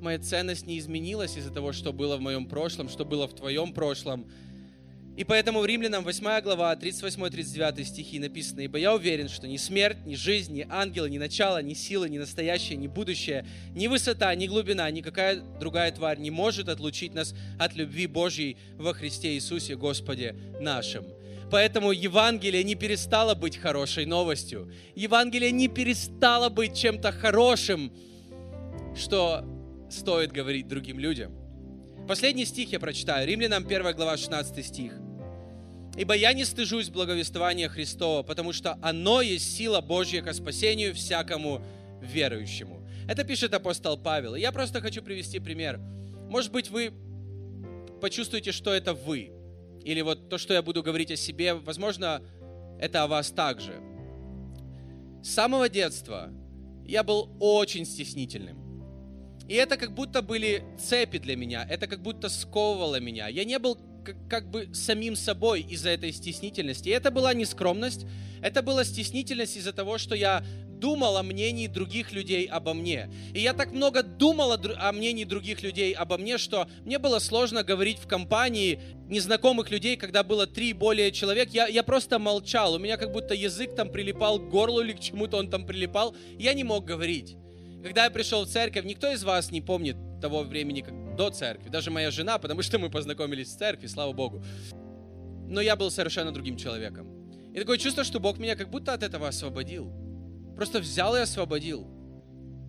Моя 0.00 0.18
ценность 0.18 0.66
не 0.66 0.78
изменилась 0.78 1.36
из-за 1.36 1.52
того, 1.52 1.72
что 1.72 1.92
было 1.92 2.16
в 2.16 2.20
моем 2.20 2.46
прошлом, 2.46 2.88
что 2.88 3.04
было 3.04 3.28
в 3.28 3.34
твоем 3.34 3.72
прошлом. 3.72 4.28
И 5.16 5.24
поэтому 5.24 5.60
в 5.60 5.66
Римлянам 5.66 6.04
8 6.04 6.42
глава, 6.42 6.76
38-39 6.76 7.84
стихи 7.84 8.20
написано, 8.20 8.60
«Ибо 8.60 8.78
я 8.78 8.94
уверен, 8.94 9.28
что 9.28 9.48
ни 9.48 9.56
смерть, 9.56 10.06
ни 10.06 10.14
жизнь, 10.14 10.54
ни 10.54 10.66
ангелы, 10.68 11.10
ни 11.10 11.18
начало, 11.18 11.60
ни 11.60 11.74
силы, 11.74 12.08
ни 12.08 12.18
настоящее, 12.18 12.76
ни 12.76 12.86
будущее, 12.86 13.44
ни 13.74 13.88
высота, 13.88 14.32
ни 14.36 14.46
глубина, 14.46 14.88
никакая 14.90 15.40
другая 15.58 15.90
тварь 15.90 16.18
не 16.18 16.30
может 16.30 16.68
отлучить 16.68 17.14
нас 17.14 17.34
от 17.58 17.74
любви 17.74 18.06
Божьей 18.06 18.56
во 18.76 18.94
Христе 18.94 19.34
Иисусе 19.34 19.74
Господе 19.76 20.36
нашим». 20.60 21.17
Поэтому 21.50 21.92
Евангелие 21.92 22.62
не 22.62 22.74
перестало 22.74 23.34
быть 23.34 23.56
хорошей 23.56 24.04
новостью. 24.04 24.70
Евангелие 24.94 25.50
не 25.50 25.68
перестало 25.68 26.50
быть 26.50 26.76
чем-то 26.76 27.10
хорошим, 27.10 27.92
что 28.94 29.44
стоит 29.90 30.30
говорить 30.30 30.68
другим 30.68 30.98
людям. 30.98 31.32
Последний 32.06 32.44
стих 32.44 32.72
я 32.72 32.80
прочитаю. 32.80 33.26
Римлянам 33.26 33.64
1 33.64 33.94
глава 33.94 34.16
16 34.16 34.64
стих. 34.64 34.92
«Ибо 35.96 36.14
я 36.14 36.32
не 36.32 36.44
стыжусь 36.44 36.90
благовествования 36.90 37.68
Христова, 37.68 38.22
потому 38.22 38.52
что 38.52 38.78
оно 38.82 39.20
есть 39.20 39.56
сила 39.56 39.80
Божья 39.80 40.22
ко 40.22 40.32
спасению 40.32 40.94
всякому 40.94 41.62
верующему». 42.00 42.86
Это 43.08 43.24
пишет 43.24 43.54
апостол 43.54 43.96
Павел. 43.96 44.34
И 44.34 44.40
я 44.40 44.52
просто 44.52 44.82
хочу 44.82 45.02
привести 45.02 45.40
пример. 45.40 45.80
Может 46.28 46.52
быть, 46.52 46.68
вы 46.70 46.92
почувствуете, 48.02 48.52
что 48.52 48.70
это 48.72 48.92
вы– 48.92 49.32
или 49.88 50.02
вот 50.02 50.28
то, 50.28 50.36
что 50.36 50.52
я 50.52 50.60
буду 50.60 50.82
говорить 50.82 51.10
о 51.10 51.16
себе, 51.16 51.54
возможно, 51.54 52.22
это 52.78 53.04
о 53.04 53.06
вас 53.06 53.30
также. 53.30 53.80
С 55.22 55.30
самого 55.30 55.70
детства 55.70 56.30
я 56.84 57.02
был 57.02 57.30
очень 57.40 57.86
стеснительным. 57.86 58.58
И 59.48 59.54
это 59.54 59.78
как 59.78 59.94
будто 59.94 60.20
были 60.20 60.62
цепи 60.78 61.18
для 61.18 61.36
меня, 61.36 61.66
это 61.66 61.86
как 61.86 62.02
будто 62.02 62.28
сковывало 62.28 63.00
меня. 63.00 63.28
Я 63.28 63.44
не 63.46 63.58
был 63.58 63.78
как, 64.28 64.50
бы 64.50 64.68
самим 64.72 65.16
собой 65.16 65.60
из-за 65.60 65.90
этой 65.90 66.12
стеснительности. 66.12 66.88
И 66.88 66.92
это 66.92 67.10
была 67.10 67.34
не 67.34 67.44
скромность, 67.44 68.06
это 68.42 68.62
была 68.62 68.84
стеснительность 68.84 69.56
из-за 69.56 69.72
того, 69.72 69.98
что 69.98 70.14
я 70.14 70.44
думал 70.78 71.16
о 71.16 71.22
мнении 71.22 71.66
других 71.66 72.12
людей 72.12 72.46
обо 72.46 72.72
мне. 72.72 73.10
И 73.34 73.40
я 73.40 73.52
так 73.52 73.72
много 73.72 74.02
думал 74.02 74.52
о, 74.52 74.58
о 74.76 74.92
мнении 74.92 75.24
других 75.24 75.62
людей 75.62 75.92
обо 75.92 76.18
мне, 76.18 76.38
что 76.38 76.68
мне 76.84 76.98
было 76.98 77.18
сложно 77.18 77.64
говорить 77.64 77.98
в 77.98 78.06
компании 78.06 78.80
незнакомых 79.08 79.70
людей, 79.70 79.96
когда 79.96 80.22
было 80.22 80.46
три 80.46 80.72
более 80.72 81.10
человек. 81.12 81.50
Я, 81.50 81.66
я 81.66 81.82
просто 81.82 82.18
молчал. 82.18 82.74
У 82.74 82.78
меня 82.78 82.96
как 82.96 83.12
будто 83.12 83.34
язык 83.34 83.74
там 83.74 83.90
прилипал 83.90 84.38
к 84.38 84.48
горлу 84.48 84.80
или 84.80 84.92
к 84.92 85.00
чему-то 85.00 85.36
он 85.36 85.50
там 85.50 85.66
прилипал. 85.66 86.14
Я 86.38 86.54
не 86.54 86.64
мог 86.64 86.84
говорить. 86.84 87.36
Когда 87.82 88.04
я 88.04 88.10
пришел 88.10 88.44
в 88.44 88.48
церковь, 88.48 88.84
никто 88.84 89.10
из 89.10 89.22
вас 89.24 89.50
не 89.50 89.60
помнит 89.60 89.96
того 90.20 90.42
времени, 90.42 90.80
как 90.80 91.07
до 91.18 91.30
церкви. 91.30 91.68
Даже 91.68 91.90
моя 91.90 92.10
жена, 92.10 92.38
потому 92.38 92.62
что 92.62 92.78
мы 92.78 92.88
познакомились 92.88 93.48
в 93.48 93.58
церкви, 93.58 93.88
слава 93.88 94.12
Богу. 94.12 94.42
Но 95.48 95.60
я 95.60 95.76
был 95.76 95.90
совершенно 95.90 96.32
другим 96.32 96.56
человеком. 96.56 97.06
И 97.52 97.58
такое 97.58 97.76
чувство, 97.76 98.04
что 98.04 98.20
Бог 98.20 98.38
меня 98.38 98.56
как 98.56 98.70
будто 98.70 98.94
от 98.94 99.02
этого 99.02 99.28
освободил. 99.28 99.92
Просто 100.54 100.78
взял 100.78 101.16
и 101.16 101.20
освободил. 101.20 101.86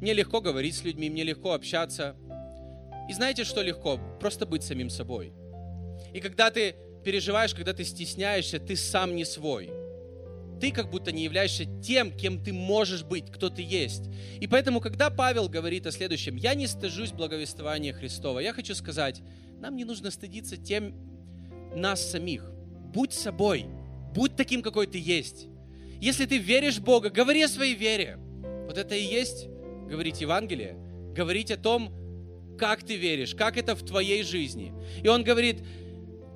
Мне 0.01 0.13
легко 0.13 0.41
говорить 0.41 0.75
с 0.75 0.83
людьми, 0.83 1.09
мне 1.09 1.23
легко 1.23 1.53
общаться. 1.53 2.15
И 3.09 3.13
знаете, 3.13 3.43
что 3.43 3.61
легко? 3.61 3.99
Просто 4.19 4.45
быть 4.45 4.63
самим 4.63 4.89
собой. 4.89 5.33
И 6.13 6.19
когда 6.19 6.49
ты 6.49 6.75
переживаешь, 7.05 7.53
когда 7.53 7.73
ты 7.73 7.83
стесняешься, 7.83 8.59
ты 8.59 8.75
сам 8.75 9.15
не 9.15 9.25
свой. 9.25 9.69
Ты 10.59 10.71
как 10.71 10.89
будто 10.89 11.11
не 11.11 11.23
являешься 11.23 11.65
тем, 11.81 12.11
кем 12.11 12.43
ты 12.43 12.51
можешь 12.51 13.03
быть, 13.03 13.31
кто 13.31 13.49
ты 13.49 13.61
есть. 13.61 14.09
И 14.39 14.47
поэтому, 14.47 14.81
когда 14.81 15.09
Павел 15.09 15.47
говорит 15.47 15.87
о 15.87 15.91
следующем, 15.91 16.35
я 16.35 16.53
не 16.53 16.67
стыжусь 16.67 17.11
благовествования 17.11 17.93
Христова, 17.93 18.39
я 18.39 18.53
хочу 18.53 18.75
сказать, 18.75 19.21
нам 19.59 19.75
не 19.75 19.85
нужно 19.85 20.11
стыдиться 20.11 20.57
тем 20.57 20.93
нас 21.75 22.11
самих. 22.11 22.51
Будь 22.93 23.13
собой, 23.13 23.65
будь 24.13 24.35
таким, 24.35 24.61
какой 24.61 24.87
ты 24.87 24.97
есть. 24.97 25.47
Если 26.01 26.25
ты 26.25 26.37
веришь 26.37 26.77
в 26.77 26.83
Бога, 26.83 27.09
говори 27.09 27.43
о 27.43 27.47
своей 27.47 27.75
вере. 27.75 28.17
Вот 28.65 28.77
это 28.77 28.95
и 28.95 29.03
есть 29.03 29.47
говорить 29.89 30.21
Евангелие, 30.21 30.77
говорить 31.15 31.51
о 31.51 31.57
том, 31.57 31.93
как 32.57 32.83
ты 32.83 32.95
веришь, 32.95 33.35
как 33.35 33.57
это 33.57 33.75
в 33.75 33.83
твоей 33.83 34.23
жизни. 34.23 34.73
И 35.03 35.07
он 35.07 35.23
говорит, 35.23 35.63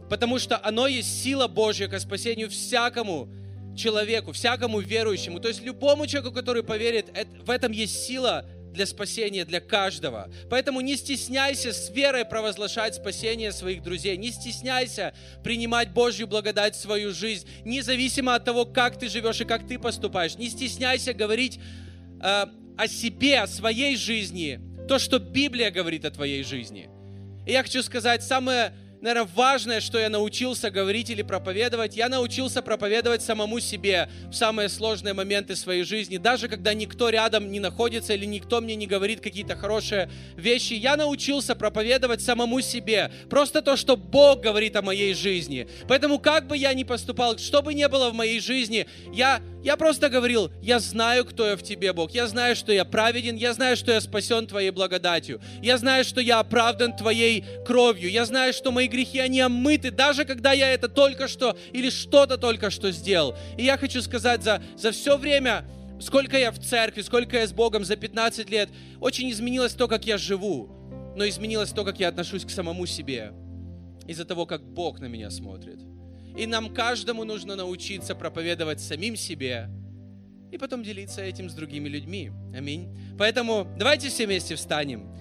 потому 0.10 0.40
что 0.40 0.60
оно 0.64 0.88
есть 0.88 1.22
сила 1.22 1.48
Божья 1.48 1.88
к 1.88 2.00
спасению 2.00 2.50
всякому 2.50 3.30
человеку, 3.76 4.32
всякому 4.32 4.80
верующему. 4.80 5.40
То 5.40 5.48
есть 5.48 5.62
любому 5.64 6.08
человеку, 6.08 6.34
который 6.34 6.64
поверит, 6.64 7.08
в 7.46 7.50
этом 7.50 7.72
есть 7.72 8.06
сила 8.06 8.46
для 8.74 8.86
спасения 8.86 9.46
для 9.46 9.62
каждого. 9.62 10.30
Поэтому 10.50 10.82
не 10.82 10.98
стесняйся 10.98 11.72
с 11.72 11.90
верой 11.90 12.26
провозглашать 12.26 12.96
спасение 12.96 13.52
своих 13.52 13.84
друзей. 13.84 14.18
Не 14.18 14.32
стесняйся 14.32 15.14
принимать 15.44 15.92
Божью 15.92 16.28
благодать 16.28 16.76
в 16.76 16.82
свою 16.82 17.14
жизнь, 17.14 17.48
независимо 17.64 18.36
от 18.36 18.44
того, 18.44 18.66
как 18.66 19.00
ты 19.00 19.08
живешь 19.08 19.42
и 19.42 19.46
как 19.46 19.68
ты 19.68 19.80
поступаешь. 19.80 20.36
Не 20.36 20.50
стесняйся 20.50 21.14
говорить 21.14 21.60
э, 22.22 22.46
о 22.78 22.88
себе, 22.88 23.40
о 23.40 23.48
своей 23.48 23.96
жизни, 23.96 24.60
то, 24.88 25.00
что 25.00 25.20
Библия 25.20 25.72
говорит 25.72 26.04
о 26.04 26.12
твоей 26.12 26.44
жизни. 26.44 26.90
И 27.46 27.52
я 27.52 27.64
хочу 27.64 27.84
сказать, 27.84 28.24
самое 28.24 28.74
наверное, 29.04 29.30
важное, 29.36 29.82
что 29.82 30.00
я 30.00 30.10
научился 30.10 30.72
говорить 30.72 31.10
или 31.10 31.22
проповедовать, 31.22 31.98
я 31.98 32.08
научился 32.08 32.62
проповедовать 32.62 33.22
самому 33.22 33.60
себе 33.60 34.10
в 34.30 34.34
самые 34.34 34.70
сложные 34.70 35.14
моменты 35.14 35.58
своей 35.58 35.84
жизни. 35.84 36.18
Даже 36.18 36.48
когда 36.48 36.74
никто 36.74 37.10
рядом 37.10 37.52
не 37.52 37.60
находится 37.60 38.14
или 38.14 38.26
никто 38.26 38.62
мне 38.62 38.76
не 38.76 38.88
говорит 38.88 39.20
какие-то 39.20 39.58
хорошие 39.58 40.10
вещи, 40.38 40.74
я 40.74 40.96
научился 40.96 41.54
проповедовать 41.54 42.22
самому 42.22 42.62
себе. 42.62 43.12
Просто 43.30 43.62
то, 43.62 43.76
что 43.76 43.98
Бог 43.98 44.40
говорит 44.40 44.76
о 44.78 44.82
моей 44.82 45.14
жизни. 45.14 45.68
Поэтому 45.88 46.18
как 46.18 46.48
бы 46.48 46.56
я 46.56 46.74
ни 46.74 46.86
поступал, 46.86 47.38
что 47.38 47.62
бы 47.62 47.74
ни 47.74 47.86
было 47.86 48.10
в 48.10 48.14
моей 48.14 48.40
жизни, 48.40 48.88
я 49.12 49.42
я 49.64 49.78
просто 49.78 50.10
говорил, 50.10 50.52
я 50.62 50.80
знаю, 50.80 51.24
кто 51.24 51.48
я 51.48 51.56
в 51.56 51.64
тебе, 51.64 51.94
Бог. 51.94 52.12
Я 52.12 52.28
знаю, 52.28 52.54
что 52.54 52.74
я 52.74 52.84
праведен, 52.84 53.38
я 53.38 53.54
знаю, 53.54 53.78
что 53.78 53.94
я 53.94 54.02
спасен 54.02 54.46
Твоей 54.46 54.72
благодатью. 54.72 55.40
Я 55.62 55.78
знаю, 55.78 56.04
что 56.04 56.20
я 56.20 56.40
оправдан 56.40 56.94
Твоей 56.94 57.46
кровью. 57.66 58.12
Я 58.12 58.26
знаю, 58.26 58.52
что 58.52 58.74
мои 58.74 58.90
грехи, 58.94 59.20
они 59.20 59.42
омыты, 59.42 59.92
даже 59.92 60.24
когда 60.24 60.54
я 60.54 60.72
это 60.72 60.88
только 60.88 61.28
что 61.28 61.58
или 61.74 61.90
что-то 61.90 62.38
только 62.38 62.70
что 62.70 62.92
сделал. 62.92 63.36
И 63.58 63.64
я 63.64 63.78
хочу 63.78 64.02
сказать, 64.02 64.44
за, 64.44 64.62
за 64.78 64.92
все 64.92 65.18
время, 65.18 65.66
сколько 66.00 66.38
я 66.38 66.52
в 66.52 66.60
церкви, 66.60 67.02
сколько 67.02 67.38
я 67.38 67.48
с 67.48 67.52
Богом 67.52 67.84
за 67.84 67.96
15 67.96 68.50
лет, 68.50 68.70
очень 69.02 69.30
изменилось 69.32 69.74
то, 69.74 69.88
как 69.88 70.06
я 70.06 70.18
живу, 70.18 70.70
но 71.16 71.28
изменилось 71.28 71.72
то, 71.72 71.84
как 71.84 72.00
я 72.00 72.10
отношусь 72.10 72.46
к 72.46 72.50
самому 72.52 72.86
себе 72.86 73.34
из-за 74.08 74.26
того, 74.26 74.46
как 74.46 74.64
Бог 74.64 75.00
на 75.00 75.06
меня 75.06 75.32
смотрит. 75.32 75.80
И 76.38 76.46
нам 76.46 76.74
каждому 76.74 77.24
нужно 77.24 77.56
научиться 77.56 78.16
проповедовать 78.16 78.80
самим 78.80 79.16
себе 79.16 79.70
и 80.52 80.58
потом 80.58 80.84
делиться 80.84 81.22
этим 81.22 81.50
с 81.50 81.54
другими 81.54 81.90
людьми. 81.90 82.32
Аминь. 82.56 82.96
Поэтому 83.18 83.68
давайте 83.78 84.10
все 84.10 84.26
вместе 84.26 84.56
встанем. 84.56 85.12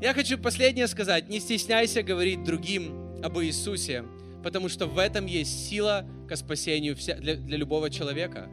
Я 0.00 0.14
хочу 0.14 0.38
последнее 0.38 0.86
сказать. 0.86 1.28
Не 1.28 1.40
стесняйся 1.40 2.02
говорить 2.02 2.44
другим 2.44 3.07
об 3.22 3.38
Иисусе, 3.38 4.04
потому 4.42 4.68
что 4.68 4.86
в 4.86 4.98
этом 4.98 5.26
есть 5.26 5.68
сила 5.68 6.06
к 6.28 6.36
спасению 6.36 6.96
для, 6.96 7.36
для 7.36 7.56
любого 7.56 7.90
человека. 7.90 8.48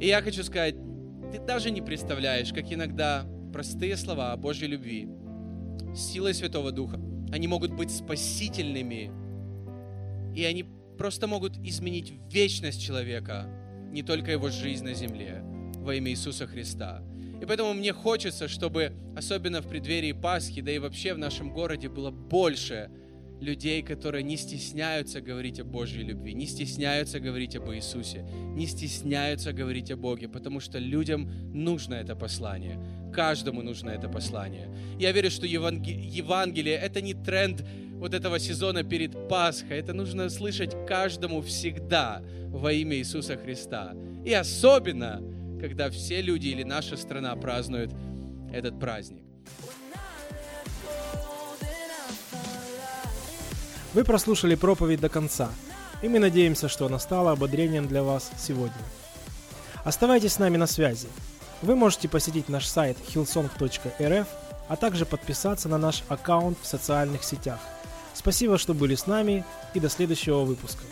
И 0.00 0.06
я 0.06 0.20
хочу 0.22 0.42
сказать, 0.42 0.74
ты 1.32 1.38
даже 1.38 1.70
не 1.70 1.80
представляешь, 1.80 2.52
как 2.52 2.72
иногда 2.72 3.26
простые 3.52 3.96
слова 3.96 4.32
о 4.32 4.36
Божьей 4.36 4.68
любви, 4.68 5.08
силой 5.94 6.34
Святого 6.34 6.72
Духа, 6.72 7.00
они 7.32 7.48
могут 7.48 7.72
быть 7.72 7.90
спасительными, 7.90 9.10
и 10.34 10.44
они 10.44 10.64
просто 10.98 11.26
могут 11.26 11.56
изменить 11.58 12.12
вечность 12.30 12.82
человека, 12.82 13.46
не 13.90 14.02
только 14.02 14.30
его 14.30 14.50
жизнь 14.50 14.84
на 14.84 14.94
земле, 14.94 15.42
во 15.76 15.94
имя 15.94 16.10
Иисуса 16.10 16.46
Христа. 16.46 17.02
И 17.40 17.46
поэтому 17.46 17.74
мне 17.74 17.92
хочется, 17.92 18.48
чтобы, 18.48 18.92
особенно 19.16 19.60
в 19.62 19.68
преддверии 19.68 20.12
Пасхи, 20.12 20.60
да 20.60 20.70
и 20.70 20.78
вообще 20.78 21.14
в 21.14 21.18
нашем 21.18 21.52
городе, 21.52 21.88
было 21.88 22.10
больше 22.10 22.90
людей, 23.42 23.82
которые 23.82 24.22
не 24.22 24.36
стесняются 24.36 25.20
говорить 25.20 25.60
о 25.60 25.64
Божьей 25.64 26.04
любви, 26.04 26.32
не 26.32 26.46
стесняются 26.46 27.20
говорить 27.20 27.56
об 27.56 27.70
Иисусе, 27.70 28.24
не 28.56 28.66
стесняются 28.66 29.52
говорить 29.52 29.90
о 29.90 29.96
Боге, 29.96 30.28
потому 30.28 30.60
что 30.60 30.78
людям 30.78 31.28
нужно 31.52 31.94
это 31.94 32.14
послание. 32.14 32.78
Каждому 33.12 33.62
нужно 33.62 33.90
это 33.90 34.08
послание. 34.08 34.68
Я 34.98 35.12
верю, 35.12 35.30
что 35.30 35.46
Евангелие— 35.46 36.74
это 36.82 37.00
не 37.00 37.14
тренд 37.14 37.64
вот 37.98 38.14
этого 38.14 38.38
сезона 38.38 38.84
перед 38.84 39.28
Пасхой. 39.28 39.78
Это 39.78 39.92
нужно 39.92 40.30
слышать 40.30 40.74
каждому 40.86 41.42
всегда 41.42 42.22
во 42.46 42.72
имя 42.72 42.96
Иисуса 42.96 43.36
Христа. 43.36 43.94
И 44.24 44.32
особенно, 44.32 45.20
когда 45.60 45.90
все 45.90 46.22
люди 46.22 46.48
или 46.48 46.62
наша 46.62 46.96
страна 46.96 47.36
празднуют 47.36 47.92
этот 48.52 48.78
праздник. 48.80 49.21
Вы 53.94 54.04
прослушали 54.04 54.54
проповедь 54.54 55.00
до 55.00 55.08
конца, 55.08 55.50
и 56.02 56.08
мы 56.08 56.18
надеемся, 56.18 56.68
что 56.68 56.86
она 56.86 56.98
стала 56.98 57.32
ободрением 57.32 57.88
для 57.88 58.02
вас 58.02 58.30
сегодня. 58.38 58.72
Оставайтесь 59.84 60.34
с 60.34 60.38
нами 60.38 60.56
на 60.56 60.66
связи. 60.66 61.08
Вы 61.60 61.76
можете 61.76 62.08
посетить 62.08 62.48
наш 62.48 62.66
сайт 62.66 62.96
hillsong.rf, 63.14 64.26
а 64.68 64.76
также 64.76 65.06
подписаться 65.06 65.68
на 65.68 65.78
наш 65.78 66.02
аккаунт 66.08 66.58
в 66.60 66.66
социальных 66.66 67.24
сетях– 67.24 67.60
Спасибо, 68.14 68.58
что 68.58 68.74
были 68.74 68.94
с 68.94 69.06
нами 69.06 69.44
и 69.74 69.80
до 69.80 69.88
следующего 69.88 70.42
выпуска. 70.42 70.84